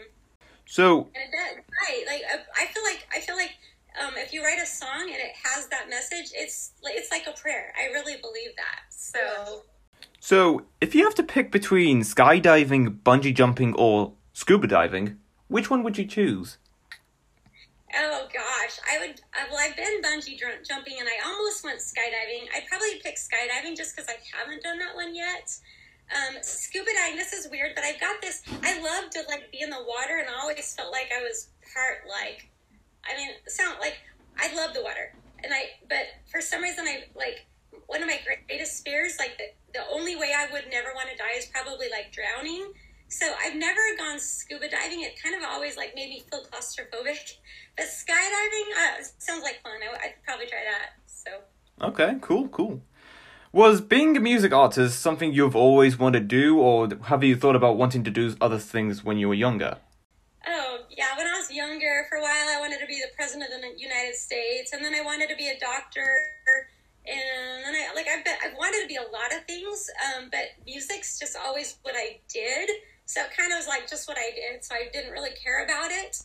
So, 0.66 1.08
And 1.14 1.24
it 1.24 1.30
does, 1.32 1.64
right? 1.88 2.04
Like 2.06 2.22
I 2.30 2.62
I 2.62 2.66
feel 2.66 2.82
like 2.84 3.06
I 3.14 3.20
feel 3.20 3.36
like 3.36 3.52
um, 4.00 4.12
if 4.16 4.32
you 4.32 4.44
write 4.44 4.60
a 4.60 4.66
song 4.66 5.02
and 5.02 5.10
it 5.16 5.32
has 5.44 5.66
that 5.68 5.88
message, 5.88 6.30
it's 6.34 6.72
like 6.82 6.94
it's 6.96 7.10
like 7.10 7.26
a 7.26 7.32
prayer. 7.32 7.72
I 7.78 7.92
really 7.92 8.16
believe 8.20 8.50
that. 8.56 8.80
So 8.90 9.64
so 10.20 10.62
if 10.80 10.94
you 10.94 11.04
have 11.04 11.14
to 11.16 11.22
pick 11.22 11.50
between 11.52 12.02
skydiving, 12.02 13.00
bungee 13.02 13.34
jumping, 13.34 13.74
or 13.74 14.12
scuba 14.32 14.66
diving, 14.66 15.18
which 15.48 15.70
one 15.70 15.82
would 15.82 15.96
you 15.98 16.04
choose? 16.06 16.58
Oh 17.96 18.28
gosh, 18.32 18.78
I 18.88 18.98
would. 18.98 19.20
Uh, 19.32 19.46
well, 19.50 19.58
I've 19.60 19.76
been 19.76 20.02
bungee 20.02 20.38
jumping 20.38 20.96
and 20.98 21.08
I 21.08 21.28
almost 21.28 21.64
went 21.64 21.78
skydiving. 21.80 22.48
I'd 22.54 22.66
probably 22.68 23.00
pick 23.02 23.16
skydiving 23.16 23.76
just 23.76 23.96
because 23.96 24.08
I 24.08 24.16
haven't 24.36 24.62
done 24.62 24.78
that 24.78 24.94
one 24.94 25.14
yet. 25.14 25.50
Um, 26.14 26.36
scuba 26.42 26.90
diving. 26.94 27.16
This 27.16 27.32
is 27.32 27.50
weird, 27.50 27.72
but 27.74 27.84
I've 27.84 28.00
got 28.00 28.20
this. 28.22 28.42
I 28.62 28.80
love 28.80 29.10
to 29.10 29.22
like 29.28 29.50
be 29.52 29.60
in 29.60 29.70
the 29.70 29.84
water, 29.86 30.18
and 30.18 30.28
I 30.28 30.40
always 30.40 30.74
felt 30.74 30.92
like 30.92 31.10
I 31.16 31.22
was 31.22 31.48
part 31.74 32.08
like. 32.08 32.48
I 33.04 33.16
mean, 33.16 33.30
sound 33.46 33.76
like 33.80 33.96
I 34.38 34.54
love 34.54 34.74
the 34.74 34.82
water, 34.82 35.12
and 35.44 35.52
I. 35.52 35.70
But 35.88 36.06
for 36.30 36.40
some 36.40 36.62
reason, 36.62 36.86
I 36.86 37.04
like 37.14 37.46
one 37.86 38.02
of 38.02 38.08
my 38.08 38.18
greatest 38.46 38.84
fears. 38.84 39.16
Like 39.18 39.38
the 39.38 39.44
the 39.72 39.84
only 39.92 40.16
way 40.16 40.32
I 40.36 40.50
would 40.52 40.64
never 40.70 40.88
want 40.94 41.08
to 41.10 41.16
die 41.16 41.36
is 41.36 41.46
probably 41.46 41.88
like 41.90 42.12
drowning. 42.12 42.72
So 43.08 43.26
I've 43.42 43.56
never 43.56 43.80
gone 43.96 44.18
scuba 44.18 44.68
diving. 44.68 45.02
It 45.02 45.20
kind 45.20 45.34
of 45.34 45.42
always 45.48 45.76
like 45.76 45.94
made 45.94 46.10
me 46.10 46.24
feel 46.30 46.42
claustrophobic. 46.44 47.36
But 47.76 47.86
skydiving 47.86 48.68
uh, 48.76 49.04
sounds 49.18 49.42
like 49.42 49.62
fun. 49.62 49.80
I, 49.82 49.94
I 49.94 50.08
could 50.08 50.22
probably 50.24 50.46
try 50.46 50.58
that. 50.70 50.90
So. 51.06 51.30
Okay, 51.80 52.16
cool, 52.20 52.48
cool. 52.48 52.82
Was 53.50 53.80
being 53.80 54.14
a 54.16 54.20
music 54.20 54.52
artist 54.52 55.00
something 55.00 55.32
you've 55.32 55.56
always 55.56 55.98
wanted 55.98 56.20
to 56.20 56.26
do, 56.26 56.58
or 56.58 56.88
have 57.04 57.24
you 57.24 57.34
thought 57.34 57.56
about 57.56 57.78
wanting 57.78 58.04
to 58.04 58.10
do 58.10 58.36
other 58.42 58.58
things 58.58 59.02
when 59.02 59.16
you 59.16 59.28
were 59.28 59.34
younger? 59.34 59.78
Oh, 60.46 60.80
yeah. 60.90 61.16
When 61.16 61.26
I 61.26 61.38
was 61.38 61.50
younger, 61.50 62.04
for 62.10 62.18
a 62.18 62.20
while, 62.20 62.48
I 62.48 62.60
wanted 62.60 62.78
to 62.80 62.86
be 62.86 62.96
the 62.96 63.08
president 63.16 63.50
of 63.54 63.62
the 63.62 63.80
United 63.80 64.16
States, 64.16 64.74
and 64.74 64.84
then 64.84 64.94
I 64.94 65.00
wanted 65.00 65.30
to 65.30 65.36
be 65.36 65.48
a 65.48 65.58
doctor, 65.58 66.04
and 67.06 67.64
then 67.64 67.74
I 67.74 67.94
like 67.94 68.06
I 68.06 68.22
bet 68.22 68.38
I 68.44 68.52
wanted 68.54 68.82
to 68.82 68.86
be 68.86 68.96
a 68.96 69.02
lot 69.02 69.32
of 69.34 69.46
things, 69.46 69.88
um, 70.06 70.28
but 70.30 70.44
music's 70.66 71.18
just 71.18 71.34
always 71.34 71.78
what 71.82 71.94
I 71.96 72.20
did. 72.28 72.68
So 73.08 73.22
it 73.22 73.34
kind 73.34 73.50
of 73.52 73.56
was 73.56 73.66
like 73.66 73.88
just 73.88 74.06
what 74.06 74.18
I 74.18 74.30
did. 74.34 74.62
So 74.62 74.74
I 74.74 74.90
didn't 74.92 75.12
really 75.12 75.30
care 75.42 75.64
about 75.64 75.90
it, 75.90 76.20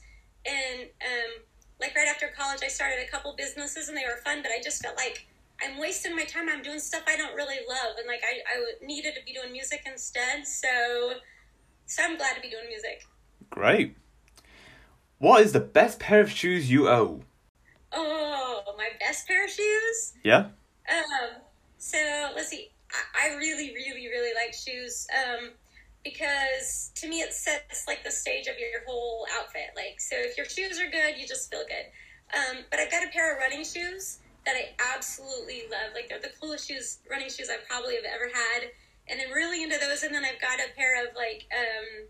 and 0.46 0.82
um, 1.02 1.32
like 1.80 1.96
right 1.96 2.10
after 2.10 2.28
college, 2.38 2.60
I 2.62 2.68
started 2.68 3.00
a 3.08 3.10
couple 3.10 3.34
businesses, 3.38 3.88
and 3.88 3.98
they 3.98 4.04
were 4.04 4.20
fun, 4.24 4.42
but 4.44 4.52
I 4.52 4.62
just 4.62 4.84
felt 4.84 4.98
like 4.98 5.26
I'm 5.64 5.80
wasting 5.80 6.14
my 6.14 6.26
time. 6.26 6.50
I'm 6.50 6.62
doing 6.62 6.80
stuff 6.80 7.04
I 7.08 7.16
don't 7.16 7.36
really 7.36 7.60
love, 7.70 7.96
and 7.98 8.06
like 8.06 8.22
I, 8.22 8.42
I 8.52 8.86
needed 8.86 9.16
to 9.16 9.22
be 9.26 9.34
doing 9.34 9.54
music 9.54 9.84
instead. 9.86 10.46
So 10.46 11.14
so 11.86 12.04
I'm 12.04 12.18
glad 12.18 12.36
to 12.36 12.42
be 12.42 12.50
doing 12.50 12.68
music. 12.68 13.06
Great. 13.50 13.96
What 15.20 15.42
is 15.42 15.54
the 15.54 15.62
best 15.62 16.00
pair 16.00 16.20
of 16.20 16.30
shoes 16.30 16.70
you 16.70 16.90
own? 16.90 17.24
Oh, 17.94 18.62
my 18.78 18.90
best 19.00 19.26
pair 19.26 19.46
of 19.46 19.50
shoes. 19.50 20.14
Yeah. 20.22 20.48
Um. 20.90 21.40
So 21.78 21.98
let's 22.36 22.50
see. 22.50 22.72
I, 22.92 23.30
I 23.32 23.36
really, 23.36 23.74
really, 23.74 24.08
really 24.10 24.34
like 24.36 24.54
shoes. 24.54 25.08
Um, 25.16 25.52
because 26.04 26.92
to 26.96 27.08
me 27.08 27.22
it 27.22 27.34
sets 27.34 27.88
like 27.88 28.04
the 28.04 28.12
stage 28.12 28.48
of 28.48 28.58
your 28.60 28.84
whole 28.86 29.26
outfit. 29.40 29.72
Like, 29.76 30.00
so 30.00 30.16
if 30.18 30.38
your 30.38 30.46
shoes 30.46 30.80
are 30.80 30.90
good, 30.90 31.18
you 31.18 31.28
just 31.28 31.50
feel 31.50 31.64
good. 31.68 31.86
Um, 32.38 32.64
but 32.70 32.80
I've 32.80 32.92
got 32.92 33.04
a 33.04 33.10
pair 33.12 33.34
of 33.34 33.40
running 33.40 33.64
shoes 33.64 34.20
that 34.46 34.56
I 34.56 34.72
absolutely 34.96 35.64
love. 35.72 35.94
Like, 35.94 36.10
they're 36.10 36.20
the 36.20 36.34
coolest 36.42 36.68
shoes, 36.68 37.00
running 37.10 37.30
shoes 37.30 37.50
I 37.50 37.58
probably 37.68 37.96
have 37.96 38.04
ever 38.04 38.30
had, 38.34 38.70
and 39.08 39.20
I'm 39.22 39.32
really 39.32 39.64
into 39.64 39.78
those. 39.80 40.04
And 40.04 40.14
then 40.14 40.26
I've 40.26 40.42
got 40.42 40.60
a 40.60 40.76
pair 40.76 41.04
of 41.06 41.16
like, 41.16 41.46
um, 41.56 42.08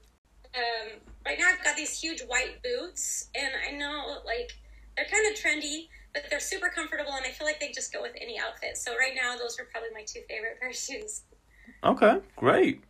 um, 0.55 0.99
right 1.25 1.37
now 1.37 1.49
I've 1.53 1.63
got 1.63 1.75
these 1.75 1.99
huge 1.99 2.21
white 2.21 2.61
boots, 2.63 3.29
and 3.35 3.51
I 3.67 3.75
know 3.77 4.17
like 4.25 4.53
they're 4.95 5.05
kind 5.05 5.25
of 5.31 5.39
trendy, 5.39 5.89
but 6.13 6.23
they're 6.29 6.39
super 6.39 6.69
comfortable, 6.69 7.13
and 7.13 7.25
I 7.25 7.29
feel 7.29 7.45
like 7.45 7.59
they 7.59 7.71
just 7.71 7.93
go 7.93 8.01
with 8.01 8.13
any 8.19 8.39
outfit. 8.39 8.77
So 8.77 8.95
right 8.95 9.13
now, 9.15 9.37
those 9.37 9.59
are 9.59 9.65
probably 9.71 9.89
my 9.93 10.03
two 10.05 10.21
favorite 10.29 10.57
pair 10.59 10.69
of 10.69 10.75
shoes. 10.75 11.21
Okay, 11.83 12.19
great. 12.35 12.83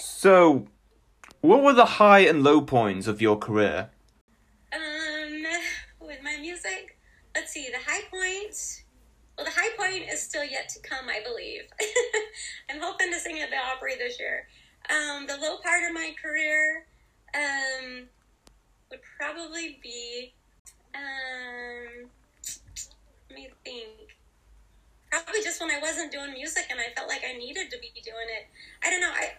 So, 0.00 0.66
what 1.40 1.62
were 1.62 1.72
the 1.72 1.84
high 1.84 2.20
and 2.20 2.42
low 2.42 2.60
points 2.60 3.06
of 3.06 3.20
your 3.20 3.36
career? 3.36 3.90
Um, 4.72 5.42
with 6.00 6.22
my 6.22 6.36
music, 6.40 6.98
let's 7.34 7.52
see. 7.52 7.68
The 7.70 7.90
high 7.90 8.02
point. 8.10 8.84
Well, 9.36 9.46
the 9.46 9.52
high 9.52 9.70
point 9.76 10.08
is 10.10 10.22
still 10.22 10.44
yet 10.44 10.68
to 10.70 10.80
come, 10.80 11.08
I 11.08 11.20
believe. 11.24 11.62
I'm 12.70 12.80
hoping 12.80 13.10
to 13.12 13.18
sing 13.18 13.40
at 13.40 13.50
the 13.50 13.56
Opry 13.56 13.96
this 13.96 14.20
year. 14.20 14.46
Um, 14.90 15.26
the 15.26 15.36
low 15.36 15.56
part 15.58 15.84
of 15.84 15.94
my 15.94 16.14
career, 16.22 16.86
um, 17.34 18.04
would 18.90 19.00
probably 19.18 19.78
be, 19.82 20.32
um, 20.94 22.08
let 23.30 23.36
me 23.36 23.48
think. 23.64 23.88
Probably 25.10 25.42
just 25.42 25.60
when 25.60 25.70
I 25.70 25.78
wasn't 25.78 26.10
doing 26.10 26.32
music 26.32 26.64
and 26.70 26.80
I 26.80 26.94
felt 26.96 27.08
like 27.08 27.22
I 27.28 27.36
needed 27.36 27.70
to 27.70 27.78
be 27.78 27.92
doing 28.02 28.28
it. 28.38 28.46
I 28.82 28.90
don't 28.90 29.00
know. 29.00 29.10
I 29.12 29.32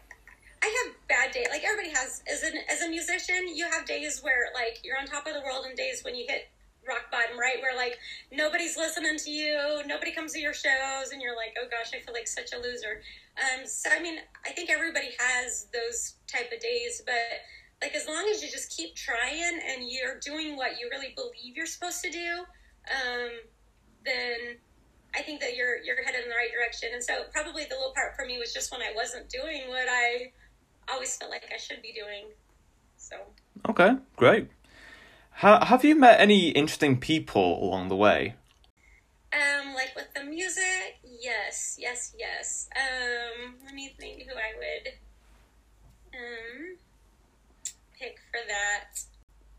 I 0.63 0.85
have 0.85 0.95
bad 1.09 1.33
days. 1.33 1.47
Like 1.51 1.65
everybody 1.65 1.89
has. 1.89 2.23
As 2.31 2.43
an 2.43 2.53
as 2.69 2.81
a 2.81 2.89
musician, 2.89 3.53
you 3.53 3.65
have 3.69 3.85
days 3.85 4.21
where 4.23 4.47
like 4.53 4.79
you're 4.83 4.97
on 4.97 5.05
top 5.05 5.27
of 5.27 5.33
the 5.33 5.41
world, 5.41 5.65
and 5.67 5.75
days 5.75 6.03
when 6.05 6.15
you 6.15 6.25
hit 6.25 6.47
rock 6.87 7.11
bottom, 7.11 7.37
right? 7.37 7.57
Where 7.61 7.75
like 7.75 7.97
nobody's 8.31 8.77
listening 8.77 9.17
to 9.17 9.29
you, 9.29 9.81
nobody 9.85 10.13
comes 10.13 10.31
to 10.33 10.39
your 10.39 10.53
shows, 10.53 11.11
and 11.11 11.21
you're 11.21 11.35
like, 11.35 11.53
oh 11.61 11.67
gosh, 11.69 11.91
I 11.93 11.99
feel 11.99 12.13
like 12.13 12.27
such 12.29 12.53
a 12.53 12.57
loser. 12.57 13.01
Um, 13.35 13.67
so 13.67 13.89
I 13.91 14.01
mean, 14.01 14.19
I 14.45 14.51
think 14.51 14.69
everybody 14.69 15.09
has 15.19 15.67
those 15.73 16.15
type 16.31 16.49
of 16.53 16.61
days, 16.61 17.01
but 17.05 17.43
like 17.81 17.93
as 17.93 18.07
long 18.07 18.25
as 18.31 18.41
you 18.41 18.49
just 18.49 18.75
keep 18.75 18.95
trying 18.95 19.59
and 19.67 19.83
you're 19.89 20.17
doing 20.19 20.55
what 20.55 20.79
you 20.79 20.87
really 20.89 21.13
believe 21.13 21.57
you're 21.57 21.65
supposed 21.65 22.01
to 22.03 22.09
do, 22.09 22.45
um, 22.87 23.31
then 24.05 24.55
I 25.13 25.23
think 25.23 25.41
that 25.41 25.57
you're 25.57 25.83
you're 25.83 26.01
headed 26.01 26.23
in 26.23 26.29
the 26.29 26.35
right 26.35 26.51
direction. 26.55 26.89
And 26.93 27.03
so 27.03 27.23
probably 27.33 27.65
the 27.65 27.75
low 27.75 27.91
part 27.91 28.15
for 28.15 28.23
me 28.25 28.37
was 28.39 28.53
just 28.53 28.71
when 28.71 28.81
I 28.81 28.93
wasn't 28.95 29.27
doing 29.27 29.67
what 29.67 29.89
I 29.91 30.31
always 30.91 31.15
felt 31.17 31.31
like 31.31 31.51
I 31.53 31.57
should 31.57 31.81
be 31.81 31.93
doing. 31.93 32.25
So. 32.97 33.17
Okay, 33.69 33.97
great. 34.15 34.49
Ha- 35.37 35.65
have 35.65 35.83
you 35.83 35.95
met 35.95 36.19
any 36.19 36.49
interesting 36.49 36.99
people 36.99 37.63
along 37.63 37.89
the 37.89 37.95
way? 37.95 38.35
Um, 39.33 39.73
like 39.73 39.95
with 39.95 40.13
the 40.13 40.23
music, 40.23 40.99
yes, 41.03 41.77
yes, 41.79 42.13
yes. 42.17 42.69
Um, 42.75 43.55
let 43.65 43.73
me 43.73 43.95
think 43.99 44.23
who 44.23 44.35
I 44.35 44.53
would 44.57 44.93
um 46.13 46.77
pick 47.99 48.17
for 48.31 48.39
that. 48.47 48.99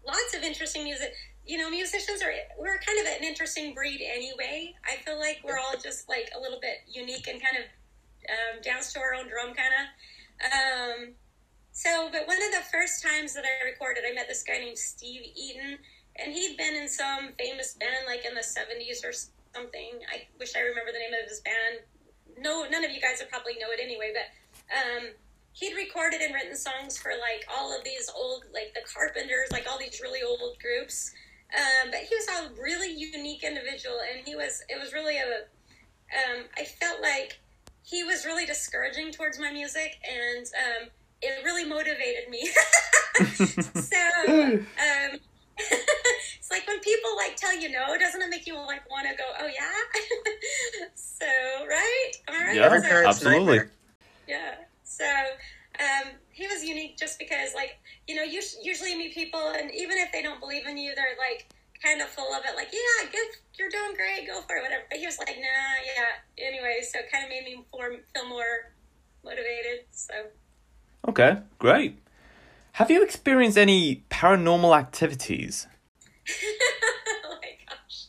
Lots 0.07 0.35
of 0.37 0.43
interesting 0.43 0.85
music. 0.85 1.13
You 1.47 1.59
know, 1.59 1.71
musicians 1.71 2.23
are 2.23 2.33
we're 2.59 2.79
kind 2.79 3.01
of 3.01 3.07
an 3.07 3.25
interesting 3.25 3.75
breed 3.75 4.01
anyway. 4.03 4.75
I 4.85 5.03
feel 5.05 5.19
like 5.19 5.41
we're 5.45 5.59
all 5.59 5.75
just 5.83 6.09
like 6.09 6.31
a 6.37 6.41
little 6.41 6.61
bit 6.61 6.79
unique 6.89 7.27
and 7.27 7.43
kind 7.43 7.57
of 7.57 7.65
um, 8.31 8.63
dance 8.63 8.93
to 8.93 9.01
our 9.01 9.15
own 9.15 9.29
drum, 9.29 9.55
kind 9.55 9.75
of. 9.75 9.87
Um, 10.45 11.15
so, 11.73 12.09
but 12.13 12.27
one 12.27 12.37
of 12.37 12.53
the 12.53 12.63
first 12.71 13.03
times 13.03 13.35
that 13.35 13.45
I 13.45 13.65
recorded, 13.65 14.05
I 14.09 14.15
met 14.15 14.29
this 14.29 14.43
guy 14.43 14.59
named 14.59 14.79
Steve 14.79 15.23
Eaton, 15.35 15.79
and 16.17 16.33
he'd 16.33 16.57
been 16.57 16.75
in 16.75 16.89
some 16.89 17.33
famous 17.39 17.75
band 17.75 18.07
like 18.07 18.25
in 18.25 18.35
the 18.35 18.47
70s 18.47 19.05
or 19.05 19.13
something. 19.55 19.99
I 20.07 20.29
wish 20.39 20.55
I 20.55 20.61
remember 20.61 20.93
the 20.93 20.99
name 20.99 21.15
of 21.15 21.29
his 21.29 21.41
band. 21.41 21.83
No, 22.39 22.67
none 22.71 22.85
of 22.85 22.91
you 22.91 23.01
guys 23.01 23.19
would 23.19 23.29
probably 23.29 23.55
know 23.55 23.71
it 23.71 23.81
anyway, 23.83 24.13
but 24.15 24.31
um, 24.71 25.11
he'd 25.53 25.75
recorded 25.75 26.21
and 26.21 26.35
written 26.35 26.57
songs 26.57 26.99
for 26.99 27.11
like 27.11 27.47
all 27.51 27.77
of 27.77 27.85
these 27.85 28.11
old, 28.15 28.45
like 28.53 28.75
the 28.75 28.83
Carpenters, 28.87 29.51
like 29.51 29.67
all 29.69 29.79
these 29.79 30.01
really 30.01 30.23
old 30.23 30.59
groups. 30.61 31.13
Um, 31.55 31.91
but 31.91 32.01
he 32.01 32.15
was 32.15 32.29
a 32.29 32.61
really 32.61 32.93
unique 32.93 33.45
individual, 33.45 33.99
and 34.13 34.27
he 34.27 34.35
was, 34.35 34.63
it 34.69 34.81
was 34.81 34.93
really 34.93 35.19
a, 35.19 35.47
um, 36.15 36.45
I 36.57 36.65
felt 36.65 37.01
like 37.01 37.39
he 37.85 38.03
was 38.03 38.25
really 38.25 38.47
discouraging 38.47 39.13
towards 39.13 39.39
my 39.39 39.53
music, 39.53 39.97
and 40.09 40.47
um, 40.47 40.89
it 41.23 41.45
really 41.45 41.65
motivated 41.69 42.29
me. 42.31 42.47
so 43.81 43.97
um, 44.57 45.21
it's 45.59 46.51
like 46.51 46.67
when 46.67 46.81
people 46.81 47.11
like 47.17 47.37
tell 47.37 47.55
you 47.55 47.71
no, 47.71 47.97
doesn't 47.99 48.21
it 48.23 48.31
make 48.31 48.47
you 48.47 48.57
like 48.57 48.89
want 48.91 49.07
to 49.09 49.15
go? 49.17 49.25
Oh 49.39 49.47
yeah. 49.47 50.87
so 50.95 51.27
right, 51.69 52.13
am 52.29 52.35
I 52.35 52.47
right? 52.47 52.57
Yeah, 52.57 52.81
So- 52.81 53.07
absolutely. 53.09 53.61
yeah. 54.27 54.55
So 54.85 55.05
um, 55.81 56.13
he 56.31 56.47
was 56.47 56.65
unique 56.65 56.97
just 56.97 57.19
because, 57.19 57.53
like, 57.55 57.79
you 58.07 58.15
know, 58.15 58.23
you 58.23 58.41
usually 58.63 58.95
meet 58.97 59.13
people, 59.15 59.53
and 59.57 59.71
even 59.73 59.99
if 59.99 60.13
they 60.13 60.23
don't 60.23 60.41
believe 60.41 60.67
in 60.67 60.77
you, 60.79 60.95
they're 60.95 61.17
like 61.19 61.49
kind 61.85 62.01
of 62.01 62.09
full 62.09 62.33
of 62.33 62.43
it, 62.49 62.57
like, 62.57 62.73
yeah, 62.73 63.11
good, 63.13 63.29
you're 63.59 63.69
doing 63.69 63.95
great, 63.95 64.27
go 64.27 64.41
for 64.43 64.57
it, 64.57 64.63
whatever. 64.63 64.85
But 64.89 64.99
he 64.99 65.07
was 65.07 65.19
like, 65.19 65.37
nah, 65.37 65.77
yeah. 65.85 66.47
Anyway, 66.47 66.81
so 66.83 67.01
it 67.01 67.13
kind 67.13 67.25
of 67.25 67.31
made 67.31 67.45
me 67.45 67.65
more, 67.73 67.93
feel 68.15 68.29
more 68.29 68.73
motivated. 69.23 69.85
So 69.91 70.15
Okay, 71.07 71.37
great. 71.59 71.99
Have 72.73 72.91
you 72.91 73.03
experienced 73.03 73.59
any 73.59 74.05
paranormal 74.11 74.77
activities? 74.77 75.67
oh 77.25 77.37
my 77.43 77.51
gosh. 77.69 78.07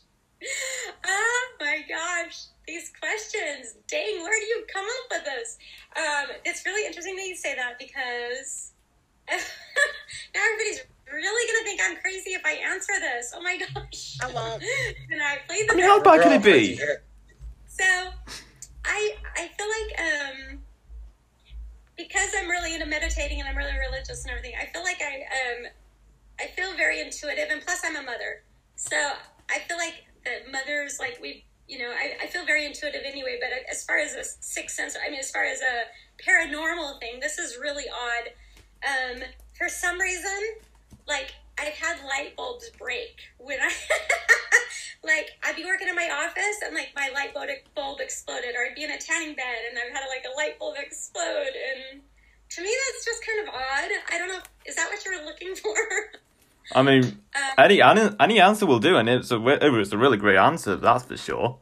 Oh 1.04 1.48
my 1.60 1.82
gosh. 1.88 2.46
These 2.66 2.90
questions. 2.98 3.74
Dang, 3.86 4.22
where 4.22 4.40
do 4.40 4.46
you 4.46 4.64
come 4.72 4.84
up 4.84 5.10
with 5.10 5.24
this? 5.24 5.58
Um, 5.94 6.36
it's 6.44 6.64
really 6.64 6.86
interesting 6.86 7.16
that 7.16 7.26
you 7.26 7.36
say 7.36 7.54
that 7.54 7.78
because 7.78 8.72
now 9.30 10.40
everybody's 10.42 10.80
really 11.12 11.52
gonna 11.52 11.64
think 11.64 11.80
I'm 11.82 11.96
crazy 12.00 12.30
if 12.30 12.44
I 12.44 12.52
answer 12.52 12.92
this. 13.00 13.32
Oh 13.34 13.42
my 13.42 13.58
gosh. 13.74 14.18
I 14.22 14.32
won't. 14.32 14.62
Can 15.08 15.20
I 15.20 15.38
play 15.46 15.66
the 15.66 15.72
I 15.72 15.76
mean, 15.76 15.84
how 15.84 16.02
bad 16.02 16.22
can 16.22 16.32
it 16.32 16.42
be? 16.42 16.76
so 17.66 17.84
I 18.84 19.16
I 19.36 19.48
feel 19.56 19.66
like 19.68 20.00
um 20.00 20.58
because 21.96 22.30
I'm 22.38 22.48
really 22.48 22.74
into 22.74 22.86
meditating 22.86 23.40
and 23.40 23.48
I'm 23.48 23.56
really 23.56 23.78
religious 23.78 24.22
and 24.24 24.30
everything, 24.30 24.54
I 24.60 24.66
feel 24.66 24.82
like 24.82 25.00
I 25.00 25.14
um 25.14 25.66
I 26.40 26.46
feel 26.48 26.74
very 26.76 27.00
intuitive 27.00 27.48
and 27.50 27.62
plus 27.62 27.82
I'm 27.84 27.96
a 27.96 28.02
mother. 28.02 28.42
So 28.76 28.96
I 29.50 29.60
feel 29.60 29.78
like 29.78 30.04
the 30.24 30.50
mothers 30.50 30.98
like 30.98 31.18
we 31.20 31.44
you 31.68 31.78
know, 31.78 31.90
I, 31.90 32.16
I 32.22 32.26
feel 32.28 32.46
very 32.46 32.64
intuitive 32.64 33.02
anyway, 33.04 33.38
but 33.40 33.50
as 33.68 33.84
far 33.84 33.98
as 33.98 34.14
a 34.14 34.22
sixth 34.22 34.76
sense, 34.76 34.96
I 35.04 35.10
mean, 35.10 35.18
as 35.18 35.30
far 35.32 35.44
as 35.44 35.60
a 35.60 36.22
paranormal 36.22 37.00
thing, 37.00 37.18
this 37.20 37.38
is 37.38 37.58
really 37.60 37.86
odd. 37.88 38.30
Um, 38.86 39.22
for 39.58 39.68
some 39.68 39.98
reason, 40.00 40.38
like 41.08 41.34
I've 41.58 41.74
had 41.74 41.96
light 42.04 42.36
bulbs 42.36 42.70
break 42.78 43.20
when 43.38 43.58
I 43.60 43.70
like 45.04 45.30
I'd 45.44 45.56
be 45.56 45.64
working 45.64 45.88
in 45.88 45.94
my 45.94 46.10
office 46.10 46.60
and 46.64 46.74
like 46.74 46.90
my 46.94 47.08
light 47.14 47.32
bulb 47.34 47.48
bulb 47.74 48.00
exploded, 48.00 48.54
or 48.56 48.66
I'd 48.68 48.74
be 48.74 48.84
in 48.84 48.90
a 48.90 48.98
tanning 48.98 49.34
bed 49.34 49.60
and 49.68 49.78
I've 49.78 49.92
had 49.92 50.06
like 50.08 50.24
a 50.30 50.36
light 50.36 50.58
bulb 50.58 50.76
explode, 50.78 51.54
and 51.54 52.00
to 52.50 52.62
me 52.62 52.70
that's 52.92 53.04
just 53.04 53.24
kind 53.24 53.48
of 53.48 53.54
odd. 53.54 53.90
I 54.12 54.18
don't 54.18 54.28
know. 54.28 54.40
Is 54.66 54.76
that 54.76 54.88
what 54.90 55.04
you 55.04 55.18
were 55.18 55.24
looking 55.24 55.54
for? 55.62 55.74
I 56.74 56.82
mean, 56.82 57.04
Um, 57.36 57.42
any 57.58 57.80
any, 57.80 58.10
any 58.18 58.40
answer 58.40 58.66
will 58.66 58.80
do, 58.80 58.96
and 58.96 59.08
it's 59.08 59.30
a 59.30 59.36
it 59.64 59.70
was 59.70 59.92
a 59.92 59.98
really 59.98 60.16
great 60.18 60.36
answer. 60.36 60.76
That's 60.76 61.04
for 61.04 61.16
sure. 61.16 61.58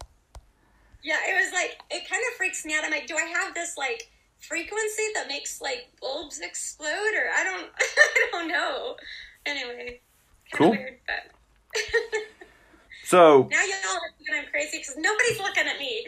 yeah, 1.02 1.18
it 1.28 1.34
was 1.44 1.52
like 1.52 1.76
it 1.90 2.08
kind 2.08 2.22
of 2.30 2.36
freaks 2.36 2.64
me 2.64 2.74
out. 2.74 2.84
I'm 2.84 2.90
like, 2.90 3.06
do 3.06 3.14
I 3.16 3.26
have 3.38 3.54
this 3.54 3.76
like 3.76 4.08
frequency 4.40 5.02
that 5.14 5.28
makes 5.28 5.60
like 5.60 5.88
bulbs 6.00 6.40
explode, 6.40 6.88
or 7.14 7.26
I 7.36 7.44
don't, 7.44 7.70
I 7.80 8.28
don't 8.32 8.48
know. 8.48 8.96
Anyway, 9.46 10.00
kind 10.50 10.52
Cool. 10.52 10.72
of 10.72 10.78
weird, 10.78 10.98
but. 11.06 11.80
So 13.06 13.46
Now 13.50 13.62
y'all 13.62 13.96
are 13.96 14.00
thinking 14.16 14.34
I'm 14.34 14.50
crazy 14.50 14.78
because 14.78 14.96
nobody's 14.96 15.38
looking 15.38 15.66
at 15.66 15.78
me. 15.78 16.06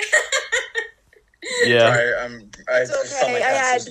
yeah, 1.67 1.95
Sorry, 1.95 2.15
um, 2.15 2.51
I 2.73 2.79
It's 2.81 2.91
just 2.91 3.21
saw 3.21 3.27
my 3.29 3.35
okay, 3.35 3.45
I 3.45 3.49
had- 3.53 3.89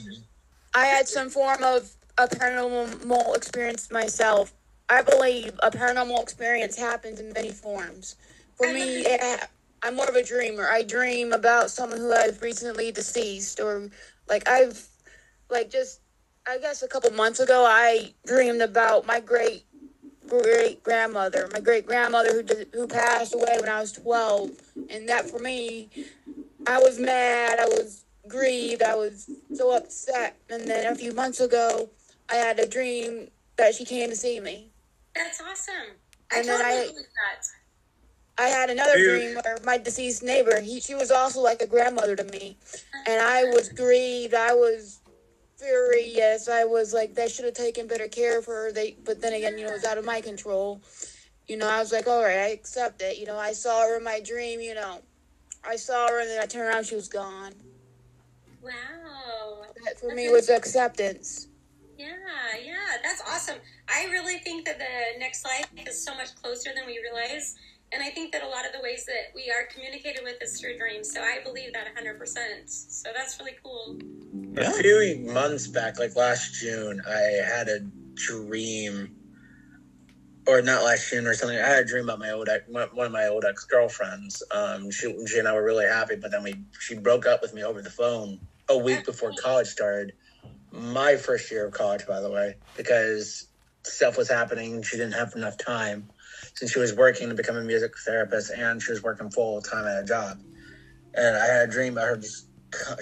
I 0.74 0.86
had 0.88 1.08
some 1.08 1.30
form 1.30 1.64
of 1.64 1.96
a 2.18 2.28
paranormal 2.28 3.36
experience 3.38 3.92
myself. 3.92 4.54
I 4.90 5.04
believe 5.04 5.54
a 5.62 5.70
paranormal 5.70 6.20
experience 6.22 6.78
happens 6.78 7.20
in 7.20 7.32
many 7.32 7.52
forms. 7.52 8.16
For 8.56 8.74
me, 8.74 9.06
it, 9.06 9.48
I'm 9.84 9.96
more 9.96 10.10
of 10.10 10.16
a 10.16 10.24
dreamer. 10.24 10.68
I 10.68 10.82
dream 10.82 11.32
about 11.32 11.70
someone 11.70 12.00
who 12.00 12.10
has 12.12 12.42
recently 12.42 12.92
deceased, 12.92 13.60
or 13.60 13.90
like 14.28 14.50
I've, 14.50 14.86
like 15.50 15.70
just 15.70 16.02
I 16.48 16.58
guess 16.60 16.84
a 16.84 16.88
couple 16.88 17.12
months 17.12 17.40
ago, 17.40 17.66
I 17.68 18.14
dreamed 18.26 18.62
about 18.62 19.06
my 19.06 19.20
great 19.20 19.64
great 20.28 20.84
grandmother, 20.84 21.48
my 21.54 21.60
great 21.60 21.86
grandmother 21.86 22.34
who 22.34 22.44
did, 22.44 22.68
who 22.74 22.88
passed 22.88 23.34
away 23.36 23.58
when 23.60 23.70
I 23.70 23.80
was 23.82 23.92
twelve, 23.92 24.52
and 24.90 25.08
that 25.10 25.30
for 25.30 25.40
me, 25.40 25.90
I 26.68 26.80
was 26.80 27.00
mad, 27.00 27.60
I 27.60 27.66
was 27.66 28.06
grieved, 28.28 28.82
I 28.82 28.96
was 28.96 29.28
so 29.54 29.76
upset, 29.76 30.36
and 30.50 30.68
then 30.68 30.92
a 30.92 30.96
few 30.96 31.14
months 31.14 31.40
ago, 31.40 31.90
I 32.30 32.36
had 32.36 32.60
a 32.60 32.68
dream 32.68 33.30
that 33.58 33.76
she 33.76 33.86
came 33.86 34.10
to 34.10 34.16
see 34.16 34.40
me. 34.40 34.72
That's 35.16 35.40
awesome. 35.42 35.96
I 36.32 36.40
And 36.40 36.48
then 36.48 36.62
I- 36.62 36.92
that. 36.92 37.46
I 38.38 38.48
had 38.50 38.70
another 38.70 38.96
Dude. 38.98 39.06
dream 39.22 39.36
where 39.46 39.58
my 39.64 39.78
deceased 39.78 40.22
neighbor, 40.22 40.60
he 40.60 40.82
she 40.82 40.94
was 40.94 41.10
also 41.10 41.40
like 41.40 41.62
a 41.62 41.68
grandmother 41.68 42.16
to 42.18 42.24
me, 42.26 42.58
and 43.08 43.22
I 43.22 43.46
was 43.46 43.70
grieved. 43.70 44.34
I 44.34 44.54
was 44.54 45.00
furious. 45.58 46.48
I 46.48 46.64
was 46.66 46.94
like, 46.94 47.16
they 47.16 47.28
should 47.28 47.46
have 47.46 47.54
taken 47.54 47.88
better 47.88 48.08
care 48.08 48.38
of 48.38 48.46
her. 48.46 48.72
They, 48.72 48.98
but 49.04 49.22
then 49.22 49.34
again, 49.34 49.58
you 49.58 49.66
know, 49.66 49.72
it 49.72 49.76
was 49.76 49.86
out 49.86 49.98
of 49.98 50.06
my 50.06 50.22
control. 50.22 50.82
You 51.48 51.58
know, 51.58 51.68
I 51.68 51.80
was 51.80 51.92
like, 51.92 52.08
all 52.08 52.24
right, 52.24 52.40
I 52.40 52.48
accept 52.50 53.02
it. 53.02 53.18
You 53.18 53.26
know, 53.26 53.38
I 53.38 53.54
saw 53.54 53.82
her 53.82 53.98
in 53.98 54.04
my 54.04 54.20
dream. 54.20 54.60
You 54.60 54.76
know, 54.76 55.02
I 55.68 55.76
saw 55.76 56.08
her, 56.10 56.22
and 56.22 56.30
then 56.30 56.42
I 56.42 56.46
turned 56.46 56.68
around, 56.68 56.86
she 56.86 56.96
was 56.96 57.08
gone. 57.08 57.54
Wow. 58.62 59.64
That 59.86 60.00
for 60.00 60.14
me 60.14 60.30
was 60.30 60.50
acceptance. 60.50 61.48
Yeah, 61.98 62.08
yeah, 62.64 62.98
that's 63.04 63.22
awesome. 63.22 63.60
I 63.88 64.06
really 64.12 64.40
think 64.40 64.66
that 64.66 64.80
the 64.80 65.20
next 65.20 65.46
life 65.46 65.68
is 65.88 66.04
so 66.04 66.16
much 66.16 66.36
closer 66.36 66.72
than 66.76 66.86
we 66.86 67.00
realize. 67.00 67.56
And 67.92 68.04
I 68.04 68.10
think 68.10 68.32
that 68.34 68.44
a 68.44 68.48
lot 68.48 68.66
of 68.66 68.74
the 68.74 68.82
ways 68.82 69.06
that 69.06 69.34
we 69.34 69.52
are 69.52 69.68
communicated 69.74 70.22
with 70.24 70.42
is 70.42 70.60
through 70.60 70.78
dreams. 70.78 71.14
So 71.14 71.22
I 71.22 71.40
believe 71.44 71.74
that 71.74 71.88
100%. 71.96 72.28
So 72.68 73.10
that's 73.16 73.40
really 73.40 73.56
cool. 73.64 74.00
A 74.58 74.72
few 74.74 75.32
months 75.32 75.68
back, 75.68 76.00
like 76.00 76.16
last 76.16 76.56
June, 76.56 77.02
I 77.08 77.20
had 77.46 77.68
a 77.68 77.80
dream, 78.16 79.16
or 80.48 80.62
not 80.62 80.84
last 80.84 81.10
June 81.10 81.28
or 81.28 81.34
something. 81.34 81.58
I 81.58 81.68
had 81.68 81.84
a 81.84 81.88
dream 81.88 82.06
about 82.06 82.20
my 82.20 82.32
old 82.32 82.50
ex, 82.50 82.64
one 82.68 82.88
one 82.94 83.06
of 83.06 83.12
my 83.12 83.28
old 83.28 83.46
ex 83.46 83.66
girlfriends. 83.66 84.44
Um, 84.52 84.92
she, 84.92 85.14
she 85.28 85.40
and 85.40 85.48
I 85.48 85.54
were 85.54 85.64
really 85.64 85.86
happy, 85.86 86.16
but 86.16 86.32
then 86.32 86.44
we 86.44 86.56
she 86.80 86.96
broke 86.96 87.26
up 87.26 87.42
with 87.42 87.54
me 87.54 87.64
over 87.64 87.82
the 87.82 87.90
phone 87.90 88.40
a 88.70 88.78
week 88.78 89.06
before 89.06 89.32
college 89.42 89.68
started. 89.68 90.14
My 90.72 91.16
first 91.16 91.52
year 91.52 91.68
of 91.68 91.74
college, 91.74 92.06
by 92.08 92.20
the 92.20 92.30
way, 92.30 92.56
because 92.76 93.48
stuff 93.84 94.18
was 94.18 94.30
happening. 94.30 94.82
She 94.82 94.98
didn't 94.98 95.14
have 95.14 95.34
enough 95.36 95.58
time 95.58 96.10
since 96.56 96.72
she 96.72 96.80
was 96.80 96.94
working 96.96 97.30
to 97.30 97.36
become 97.36 97.58
a 97.58 97.62
music 97.62 97.94
therapist 98.06 98.52
and 98.52 98.82
she 98.82 98.92
was 98.92 99.04
working 99.04 99.30
full 99.30 99.62
time 99.62 99.86
at 99.86 100.04
a 100.04 100.06
job. 100.06 100.42
And 101.14 101.38
I 101.38 101.46
had 101.46 101.70
a 101.70 101.72
dream 101.72 101.94
about 101.94 102.08
her 102.08 102.18
just 102.18 102.48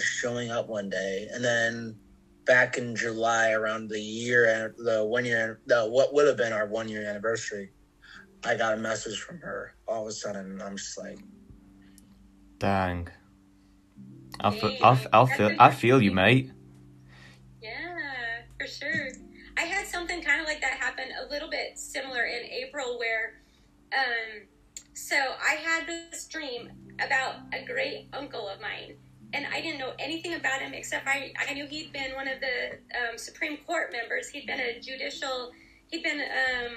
showing 0.00 0.50
up 0.50 0.68
one 0.68 0.88
day, 0.88 1.28
and 1.32 1.44
then 1.44 1.98
back 2.44 2.78
in 2.78 2.94
July, 2.94 3.50
around 3.50 3.88
the 3.88 3.98
year, 4.00 4.74
the 4.78 5.04
one 5.04 5.24
year, 5.24 5.60
the 5.66 5.86
what 5.86 6.14
would 6.14 6.28
have 6.28 6.36
been 6.36 6.52
our 6.52 6.66
one 6.68 6.88
year 6.88 7.04
anniversary, 7.04 7.72
I 8.44 8.56
got 8.56 8.74
a 8.74 8.76
message 8.76 9.18
from 9.18 9.38
her. 9.40 9.74
All 9.88 10.02
of 10.02 10.08
a 10.08 10.12
sudden, 10.12 10.60
I'm 10.62 10.76
just 10.76 10.96
like, 10.96 11.18
Dang. 12.58 13.08
I 14.40 14.50
feel, 14.50 14.76
I, 14.80 14.92
f- 14.92 15.06
I 15.12 15.26
feel, 15.26 15.56
I 15.58 15.70
feel 15.70 16.02
you, 16.02 16.12
mate. 16.12 16.50
Yeah, 17.62 18.42
for 18.58 18.66
sure. 18.66 19.08
I 19.56 19.62
had 19.62 19.86
something 19.86 20.22
kind 20.22 20.40
of 20.40 20.46
like 20.46 20.60
that 20.60 20.78
happen 20.78 21.08
a 21.24 21.30
little 21.30 21.48
bit 21.48 21.78
similar 21.78 22.24
in 22.24 22.44
April 22.46 22.98
where 22.98 23.43
um 23.92 24.46
so 24.94 25.16
I 25.16 25.54
had 25.54 25.86
this 25.86 26.26
dream 26.26 26.70
about 27.04 27.36
a 27.52 27.64
great 27.64 28.08
uncle 28.12 28.48
of 28.48 28.60
mine 28.60 28.96
and 29.32 29.46
I 29.46 29.60
didn't 29.60 29.78
know 29.78 29.92
anything 29.98 30.34
about 30.34 30.60
him 30.60 30.72
except 30.72 31.08
I, 31.08 31.32
I 31.36 31.52
knew 31.52 31.66
he'd 31.66 31.92
been 31.92 32.14
one 32.14 32.28
of 32.28 32.38
the 32.40 32.78
um, 32.96 33.18
Supreme 33.18 33.56
Court 33.66 33.90
members. 33.90 34.28
He'd 34.28 34.46
been 34.46 34.60
a 34.60 34.78
judicial, 34.80 35.50
he'd 35.88 36.04
been 36.04 36.20
um, 36.20 36.76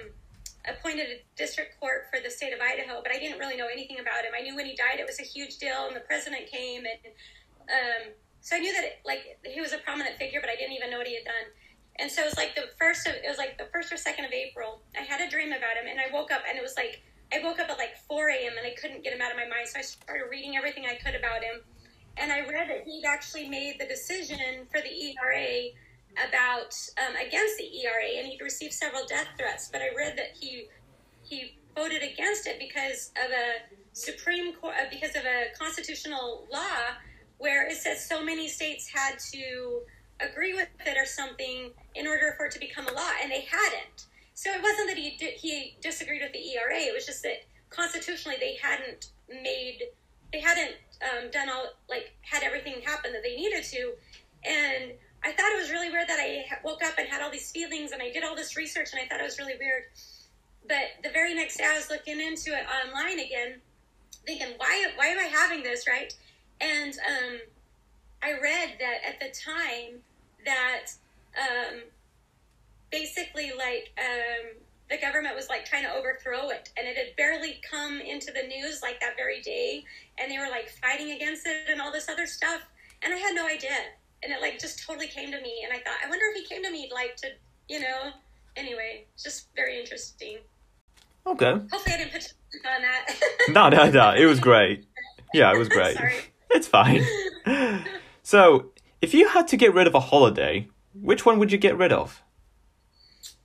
appointed 0.67 1.07
a 1.07 1.37
district 1.37 1.79
court 1.79 2.07
for 2.11 2.19
the 2.19 2.31
state 2.31 2.53
of 2.53 2.59
Idaho, 2.59 3.01
but 3.03 3.13
I 3.13 3.19
didn't 3.19 3.37
really 3.37 3.55
know 3.55 3.67
anything 3.71 3.99
about 3.99 4.25
him. 4.25 4.31
I 4.37 4.41
knew 4.41 4.55
when 4.55 4.65
he 4.65 4.75
died 4.75 4.99
it 4.99 5.05
was 5.05 5.19
a 5.19 5.23
huge 5.23 5.57
deal 5.59 5.85
and 5.85 5.95
the 5.95 6.01
president 6.01 6.47
came 6.47 6.83
and 6.85 7.13
um, 7.69 8.13
so 8.41 8.55
I 8.55 8.59
knew 8.59 8.73
that 8.73 8.83
it, 8.83 8.93
like 9.05 9.37
he 9.45 9.61
was 9.61 9.73
a 9.73 9.77
prominent 9.77 10.17
figure, 10.17 10.39
but 10.41 10.49
I 10.49 10.55
didn't 10.55 10.73
even 10.73 10.89
know 10.89 10.97
what 10.97 11.07
he 11.07 11.15
had 11.15 11.25
done. 11.25 11.51
And 11.99 12.11
so 12.11 12.21
it 12.21 12.25
was 12.25 12.37
like 12.37 12.55
the 12.55 12.69
first 12.79 13.07
of 13.07 13.13
it 13.15 13.25
was 13.27 13.37
like 13.37 13.57
the 13.57 13.65
first 13.73 13.91
or 13.91 13.97
second 13.97 14.25
of 14.25 14.31
April. 14.31 14.81
I 14.95 15.01
had 15.01 15.21
a 15.21 15.29
dream 15.29 15.49
about 15.49 15.75
him, 15.77 15.87
and 15.89 15.99
I 15.99 16.13
woke 16.13 16.31
up, 16.31 16.43
and 16.47 16.57
it 16.57 16.61
was 16.61 16.75
like 16.77 17.01
I 17.33 17.43
woke 17.43 17.59
up 17.59 17.69
at 17.69 17.77
like 17.77 17.97
4 18.07 18.29
a.m. 18.29 18.53
and 18.57 18.65
I 18.65 18.75
couldn't 18.79 19.03
get 19.03 19.13
him 19.13 19.21
out 19.21 19.31
of 19.31 19.37
my 19.37 19.47
mind. 19.47 19.67
So 19.67 19.79
I 19.79 19.81
started 19.81 20.25
reading 20.29 20.55
everything 20.55 20.85
I 20.85 20.95
could 20.95 21.15
about 21.15 21.43
him, 21.43 21.61
and 22.17 22.31
I 22.31 22.41
read 22.41 22.69
that 22.69 22.83
he'd 22.85 23.05
actually 23.05 23.49
made 23.49 23.77
the 23.79 23.87
decision 23.87 24.67
for 24.71 24.79
the 24.81 24.89
ERA 24.89 25.73
about 26.27 26.73
um, 27.01 27.15
against 27.15 27.57
the 27.57 27.65
ERA, 27.81 28.17
and 28.17 28.27
he'd 28.27 28.41
received 28.41 28.73
several 28.73 29.05
death 29.05 29.27
threats. 29.37 29.69
But 29.71 29.81
I 29.81 29.89
read 29.95 30.17
that 30.17 30.37
he 30.39 30.67
he 31.23 31.57
voted 31.75 32.01
against 32.01 32.47
it 32.47 32.59
because 32.59 33.11
of 33.23 33.31
a 33.31 33.75
Supreme 33.93 34.53
Court 34.53 34.75
uh, 34.79 34.85
because 34.89 35.15
of 35.15 35.23
a 35.25 35.47
constitutional 35.57 36.47
law 36.51 36.95
where 37.37 37.67
it 37.67 37.77
says 37.77 38.07
so 38.07 38.23
many 38.23 38.47
states 38.47 38.89
had 38.89 39.19
to 39.31 39.81
agree 40.19 40.53
with 40.53 40.69
it 40.85 40.97
or 40.97 41.05
something 41.05 41.71
in 41.95 42.07
order 42.07 42.33
for 42.37 42.45
it 42.45 42.51
to 42.53 42.59
become 42.59 42.87
a 42.87 42.91
law, 42.91 43.11
and 43.21 43.31
they 43.31 43.41
hadn't. 43.41 44.05
So 44.33 44.51
it 44.51 44.61
wasn't 44.61 44.89
that 44.89 44.97
he 44.97 45.09
he 45.09 45.77
disagreed 45.81 46.21
with 46.21 46.33
the 46.33 46.53
ERA. 46.53 46.79
It 46.79 46.93
was 46.93 47.05
just 47.05 47.23
that 47.23 47.43
constitutionally 47.69 48.37
they 48.39 48.57
hadn't 48.61 49.09
made 49.29 49.81
they 50.31 50.39
hadn't 50.39 50.75
um, 51.01 51.31
done 51.31 51.49
all 51.49 51.67
like 51.89 52.13
had 52.21 52.43
everything 52.43 52.81
happen 52.83 53.13
that 53.13 53.23
they 53.23 53.35
needed 53.35 53.63
to, 53.63 53.93
and 54.45 54.91
I 55.23 55.31
thought 55.31 55.51
it 55.51 55.59
was 55.59 55.71
really 55.71 55.89
weird 55.89 56.07
that 56.07 56.19
I 56.19 56.45
woke 56.63 56.83
up 56.83 56.97
and 56.97 57.07
had 57.07 57.21
all 57.21 57.31
these 57.31 57.51
feelings, 57.51 57.91
and 57.91 58.01
I 58.01 58.11
did 58.11 58.23
all 58.23 58.35
this 58.35 58.55
research, 58.55 58.89
and 58.93 59.01
I 59.01 59.07
thought 59.07 59.19
it 59.19 59.23
was 59.23 59.39
really 59.39 59.57
weird. 59.59 59.83
But 60.67 61.01
the 61.03 61.09
very 61.09 61.33
next 61.33 61.57
day, 61.57 61.65
I 61.65 61.75
was 61.75 61.89
looking 61.89 62.19
into 62.19 62.51
it 62.51 62.65
online 62.67 63.19
again, 63.19 63.61
thinking, 64.25 64.47
why 64.57 64.85
why 64.95 65.07
am 65.07 65.19
I 65.19 65.23
having 65.23 65.63
this 65.63 65.87
right? 65.87 66.13
And 66.59 66.93
um, 66.93 67.39
I 68.21 68.31
read 68.31 68.77
that 68.79 68.99
at 69.07 69.19
the 69.19 69.27
time 69.27 70.01
that 70.45 70.85
um, 71.37 71.81
basically 72.91 73.51
like 73.57 73.91
um, 73.97 74.57
the 74.89 74.97
government 74.97 75.35
was 75.35 75.49
like 75.49 75.65
trying 75.65 75.83
to 75.83 75.93
overthrow 75.93 76.49
it, 76.49 76.71
and 76.77 76.87
it 76.87 76.97
had 76.97 77.15
barely 77.15 77.61
come 77.69 77.99
into 78.01 78.31
the 78.31 78.47
news 78.47 78.81
like 78.81 78.99
that 79.01 79.15
very 79.15 79.41
day, 79.41 79.83
and 80.17 80.31
they 80.31 80.37
were 80.39 80.49
like 80.49 80.69
fighting 80.69 81.11
against 81.11 81.45
it 81.45 81.69
and 81.69 81.81
all 81.81 81.91
this 81.91 82.09
other 82.09 82.25
stuff, 82.27 82.61
and 83.03 83.13
I 83.13 83.17
had 83.17 83.35
no 83.35 83.45
idea, 83.47 83.75
and 84.23 84.31
it 84.31 84.41
like 84.41 84.59
just 84.59 84.83
totally 84.85 85.07
came 85.07 85.31
to 85.31 85.41
me, 85.41 85.61
and 85.63 85.73
I 85.73 85.77
thought, 85.83 85.97
I 86.03 86.09
wonder 86.09 86.25
if 86.33 86.37
he 86.41 86.45
came 86.53 86.63
to 86.63 86.71
me 86.71 86.89
like 86.93 87.15
to, 87.17 87.27
you 87.69 87.79
know, 87.79 88.11
anyway, 88.55 89.05
just 89.21 89.47
very 89.55 89.79
interesting. 89.79 90.37
Okay. 91.25 91.51
Hopefully, 91.51 91.93
I 91.93 91.97
didn't 91.97 92.13
put 92.13 92.33
you 92.53 92.59
on 92.69 92.81
that. 92.81 93.07
No, 93.49 93.69
no, 93.69 93.89
no. 93.91 94.13
It 94.15 94.25
was 94.25 94.39
great. 94.49 94.85
Yeah, 95.33 95.51
it 95.53 95.57
was 95.57 95.67
great. 95.77 95.97
Sorry. 95.97 96.15
It's 96.51 96.67
fine. 96.67 97.05
So, 98.27 98.73
if 99.01 99.13
you 99.13 99.29
had 99.29 99.47
to 99.47 99.55
get 99.55 99.73
rid 99.73 99.87
of 99.87 99.95
a 99.95 100.01
holiday, 100.01 100.67
which 100.93 101.25
one 101.25 101.39
would 101.39 101.49
you 101.49 101.57
get 101.57 101.77
rid 101.77 101.93
of? 101.93 102.21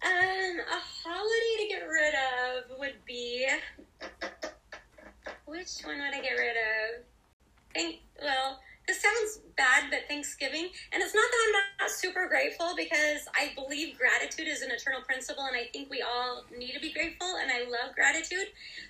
Um, 0.05 0.11
a 0.11 0.81
holiday 1.05 1.55
to 1.61 1.68
get 1.68 1.83
rid 1.87 2.14
of 2.14 2.79
would 2.81 2.97
be. 3.07 3.47
Which 5.45 5.71
one 5.85 5.99
would 5.99 6.12
I 6.12 6.21
get 6.21 6.33
rid 6.33 6.57
of? 6.57 7.05
Thank. 7.73 8.01
Well, 8.21 8.59
this 8.88 9.01
sounds 9.01 9.42
bad, 9.57 9.85
but 9.88 10.01
Thanksgiving, 10.09 10.71
and 10.92 11.01
it's 11.01 11.14
not 11.14 11.31
that 11.31 11.45
I'm 11.47 11.53
not, 11.53 11.90
super 11.92 12.27
grateful 12.27 12.75
because 12.77 13.29
I 13.37 13.53
believe 13.55 13.97
gratitude 13.97 14.49
is 14.49 14.62
an 14.62 14.73
eternal 14.73 15.03
principle, 15.03 15.45
and 15.45 15.57
I 15.57 15.68
think 15.73 15.90
we 15.90 16.03
all 16.03 16.42
need 16.59 16.73
to 16.73 16.81
be 16.81 16.92
grateful, 16.92 17.37
and 17.40 17.53
I 17.53 17.71
love 17.71 17.95
gratitude. 17.95 18.49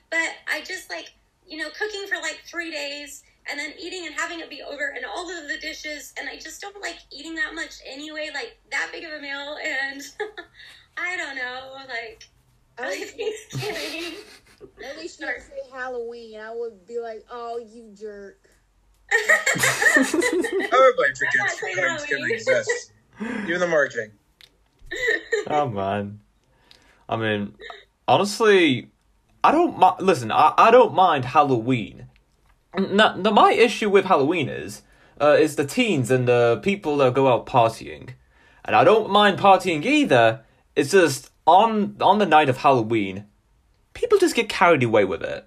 But 0.09 0.31
I 0.51 0.63
just 0.63 0.89
like 0.89 1.13
you 1.47 1.59
know 1.59 1.69
cooking 1.79 2.07
for 2.09 2.17
like 2.17 2.41
three 2.47 2.71
days 2.71 3.25
and 3.51 3.59
then 3.59 3.73
eating 3.81 4.07
and 4.07 4.15
having 4.15 4.41
it 4.41 4.49
be 4.51 4.63
over 4.63 4.93
and 4.97 5.05
all 5.05 5.29
of 5.31 5.49
the 5.49 5.59
dishes 5.59 6.13
and 6.19 6.29
i 6.29 6.37
just 6.39 6.61
don't 6.61 6.81
like 6.81 6.99
eating 7.11 7.35
that 7.35 7.55
much 7.55 7.75
anyway 7.87 8.31
like 8.35 8.59
that 8.71 8.89
big 8.93 9.05
of 9.05 9.13
a 9.13 9.21
meal 9.21 9.57
and 9.65 10.03
i 10.97 11.17
don't 11.17 11.37
know 11.37 11.75
like 11.89 12.29
I 12.79 12.85
really 12.85 13.01
would, 13.01 13.09
thanksgiving 13.11 14.15
at 14.85 14.99
least 14.99 15.21
you 15.21 15.27
would 15.27 15.43
say 15.43 15.71
Halloween. 15.73 16.41
I 16.41 16.55
would 16.55 16.87
be 16.87 16.99
like, 16.99 17.25
oh, 17.31 17.59
you 17.59 17.93
jerk. 17.95 18.39
everybody 19.13 20.09
forgets 20.09 21.37
Not 21.37 21.51
saying 21.51 21.77
Thanksgiving 21.77 22.19
Halloween. 22.25 22.35
exists. 22.35 22.93
Even 23.21 23.61
the 23.61 23.67
marketing. 23.69 24.11
Oh 25.47 25.69
man. 25.69 26.21
I 27.09 27.17
mean, 27.17 27.55
honestly, 28.07 28.91
I 29.43 29.51
don't 29.51 29.77
mi- 29.79 30.05
listen. 30.05 30.31
I, 30.31 30.53
I 30.57 30.71
don't 30.71 30.95
mind 30.95 31.25
Halloween. 31.25 32.07
No, 32.77 33.15
no, 33.17 33.31
my 33.31 33.53
issue 33.53 33.91
with 33.91 34.07
Halloween 34.07 34.49
is 34.49 34.83
uh, 35.21 35.37
is 35.39 35.57
the 35.57 35.67
teens 35.67 36.11
and 36.11 36.27
the 36.27 36.59
people 36.63 36.97
that 36.99 37.13
go 37.13 37.29
out 37.29 37.45
partying, 37.45 38.11
and 38.65 38.75
I 38.75 38.83
don't 38.83 39.11
mind 39.11 39.39
partying 39.39 39.85
either. 39.85 40.41
It's 40.75 40.93
just 40.93 41.31
on 41.47 41.97
on 42.01 42.19
the 42.19 42.27
night 42.27 42.49
of 42.49 42.59
Halloween, 42.59 43.27
people 43.93 44.19
just 44.19 44.35
get 44.35 44.49
carried 44.49 44.83
away 44.83 45.05
with 45.05 45.23
it, 45.23 45.47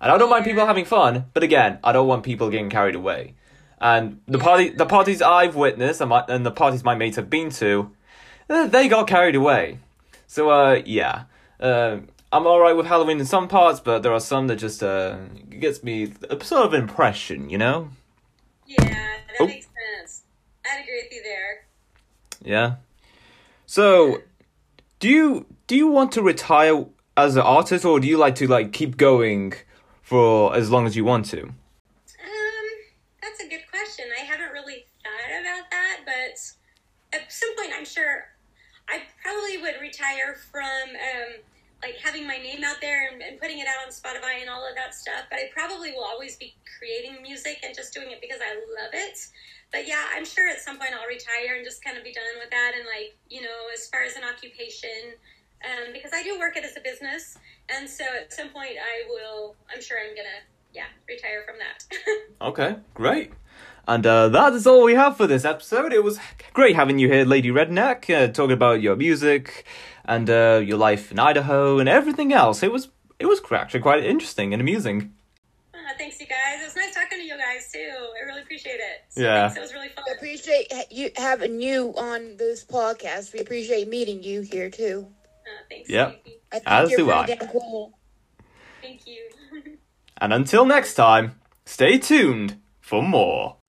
and 0.00 0.10
I 0.10 0.16
don't 0.16 0.30
mind 0.30 0.46
people 0.46 0.64
having 0.64 0.86
fun. 0.86 1.26
But 1.34 1.42
again, 1.42 1.78
I 1.84 1.92
don't 1.92 2.08
want 2.08 2.22
people 2.24 2.48
getting 2.48 2.70
carried 2.70 2.94
away. 2.94 3.34
And 3.78 4.20
the 4.26 4.38
party, 4.38 4.70
the 4.70 4.86
parties 4.86 5.20
I've 5.20 5.54
witnessed, 5.54 6.00
and, 6.00 6.08
my, 6.08 6.24
and 6.28 6.46
the 6.46 6.50
parties 6.50 6.82
my 6.82 6.94
mates 6.94 7.16
have 7.16 7.28
been 7.28 7.50
to, 7.50 7.90
uh, 8.48 8.66
they 8.66 8.88
got 8.88 9.06
carried 9.06 9.34
away. 9.34 9.78
So 10.26 10.48
uh, 10.48 10.80
yeah, 10.86 11.24
uh, 11.60 11.98
I'm 12.32 12.46
all 12.46 12.60
right 12.60 12.72
with 12.76 12.86
Halloween 12.86 13.20
in 13.20 13.26
some 13.26 13.48
parts, 13.48 13.80
but 13.80 14.02
there 14.02 14.12
are 14.12 14.20
some 14.20 14.46
that 14.48 14.56
just 14.56 14.82
uh 14.82 15.16
gets 15.60 15.82
me 15.82 16.12
a 16.28 16.42
sort 16.44 16.66
of 16.66 16.74
impression, 16.74 17.48
you 17.50 17.58
know? 17.58 17.90
Yeah, 18.66 18.76
that 18.84 19.22
Oh. 19.40 19.46
makes 19.46 19.66
sense. 19.66 20.22
I'd 20.64 20.82
agree 20.82 21.02
with 21.04 21.12
you 21.12 21.22
there. 21.22 21.66
Yeah. 22.42 22.74
So, 23.66 24.22
do 24.98 25.08
you 25.08 25.46
do 25.66 25.76
you 25.76 25.86
want 25.88 26.12
to 26.12 26.22
retire 26.22 26.86
as 27.16 27.36
an 27.36 27.42
artist, 27.42 27.84
or 27.84 27.98
do 28.00 28.06
you 28.06 28.18
like 28.18 28.34
to 28.36 28.46
like 28.46 28.72
keep 28.72 28.96
going 28.96 29.54
for 30.02 30.54
as 30.54 30.70
long 30.70 30.86
as 30.86 30.96
you 30.96 31.04
want 31.04 31.26
to? 31.26 31.42
Um, 31.42 31.54
that's 33.22 33.40
a 33.40 33.48
good 33.48 33.62
question. 33.70 34.06
I 34.20 34.24
haven't 34.24 34.52
really 34.52 34.86
thought 35.02 35.40
about 35.40 35.70
that, 35.70 36.00
but 36.04 36.38
at 37.18 37.32
some 37.32 37.56
point, 37.56 37.70
I'm 37.74 37.84
sure 37.84 38.26
I 38.88 39.02
probably 39.22 39.58
would 39.58 39.80
retire 39.80 40.36
from 40.52 40.90
um, 40.90 41.30
like 41.82 41.96
having 42.02 42.26
my 42.26 42.38
name 42.38 42.64
out 42.64 42.76
there 42.80 43.08
and, 43.12 43.22
and 43.22 43.38
putting 43.40 43.58
it 43.58 43.66
out 43.66 43.86
on 43.86 43.92
Spotify 43.92 44.40
and 44.40 44.48
all 44.48 44.66
of 44.66 44.74
that 44.76 44.94
stuff. 44.94 45.28
But 45.30 45.38
I 45.38 45.50
probably 45.52 45.92
will 45.92 46.04
always 46.04 46.36
be 46.36 46.54
creating 46.78 47.22
music 47.22 47.60
and 47.64 47.74
just 47.74 47.92
doing 47.92 48.10
it 48.10 48.20
because 48.20 48.40
I 48.40 48.54
love 48.54 48.92
it. 48.92 49.18
But 49.72 49.86
yeah, 49.86 50.04
I'm 50.14 50.24
sure 50.24 50.48
at 50.48 50.60
some 50.60 50.78
point 50.78 50.92
I'll 50.94 51.06
retire 51.06 51.56
and 51.56 51.64
just 51.64 51.84
kind 51.84 51.98
of 51.98 52.04
be 52.04 52.12
done 52.12 52.24
with 52.40 52.50
that. 52.50 52.72
And 52.76 52.86
like 52.86 53.16
you 53.28 53.42
know, 53.42 53.68
as 53.74 53.88
far 53.88 54.02
as 54.02 54.16
an 54.16 54.22
occupation, 54.24 55.14
um, 55.64 55.92
because 55.92 56.12
I 56.14 56.22
do 56.22 56.38
work 56.38 56.56
it 56.56 56.64
as 56.64 56.76
a 56.76 56.80
business, 56.80 57.36
and 57.68 57.88
so 57.88 58.04
at 58.04 58.32
some 58.32 58.48
point 58.50 58.76
I 58.80 59.08
will. 59.08 59.54
I'm 59.72 59.82
sure 59.82 59.98
I'm 59.98 60.14
gonna 60.14 60.42
yeah 60.72 60.88
retire 61.08 61.44
from 61.46 61.56
that. 61.58 61.84
Okay, 62.40 62.76
great. 62.94 63.32
And 63.88 64.04
uh, 64.04 64.28
that 64.28 64.52
is 64.52 64.66
all 64.66 64.84
we 64.84 64.94
have 64.94 65.16
for 65.16 65.26
this 65.26 65.44
episode. 65.44 65.92
It 65.92 66.02
was 66.02 66.18
great 66.52 66.74
having 66.76 66.98
you 66.98 67.08
here, 67.08 67.24
Lady 67.24 67.50
Redneck, 67.50 68.10
uh, 68.10 68.32
talking 68.32 68.52
about 68.52 68.82
your 68.82 68.96
music 68.96 69.64
and 70.06 70.28
uh, 70.30 70.62
your 70.64 70.78
life 70.78 71.10
in 71.12 71.18
Idaho 71.18 71.78
and 71.78 71.88
everything 71.88 72.32
else. 72.32 72.62
It 72.62 72.72
was 72.72 72.88
it 73.18 73.26
was 73.26 73.40
actually 73.52 73.80
quite 73.80 74.04
interesting 74.04 74.52
and 74.52 74.60
amusing. 74.60 75.12
Uh, 75.74 75.78
thanks, 75.98 76.18
you 76.20 76.26
guys. 76.26 76.60
It 76.60 76.64
was 76.64 76.76
nice 76.76 76.94
talking 76.94 77.18
to 77.18 77.24
you 77.24 77.36
guys 77.38 77.70
too. 77.72 77.78
I 78.20 78.24
really 78.26 78.42
appreciate 78.42 78.74
it. 78.80 79.04
So 79.10 79.20
Yeah. 79.22 79.48
thanks. 79.48 79.56
It 79.56 79.60
was 79.60 79.72
really 79.74 79.88
fun. 79.88 80.04
I 80.08 80.12
appreciate 80.16 80.72
you 80.90 81.10
having 81.16 81.60
you 81.60 81.94
on 81.96 82.36
this 82.36 82.64
podcast. 82.64 83.32
We 83.32 83.40
appreciate 83.40 83.88
meeting 83.88 84.22
you 84.22 84.40
here 84.42 84.70
too. 84.70 85.06
Uh, 85.08 85.48
thanks. 85.70 85.88
Yep. 85.88 86.20
Stevie. 86.22 86.36
I 86.52 86.54
think 86.56 86.68
As 86.68 86.90
you're 86.90 86.98
do 86.98 87.10
I. 87.10 87.36
cool. 87.52 87.98
Thank 88.82 89.06
you. 89.06 89.22
And 90.18 90.32
until 90.32 90.64
next 90.64 90.94
time, 90.94 91.38
stay 91.66 91.98
tuned 91.98 92.58
for 92.80 93.02
more. 93.02 93.56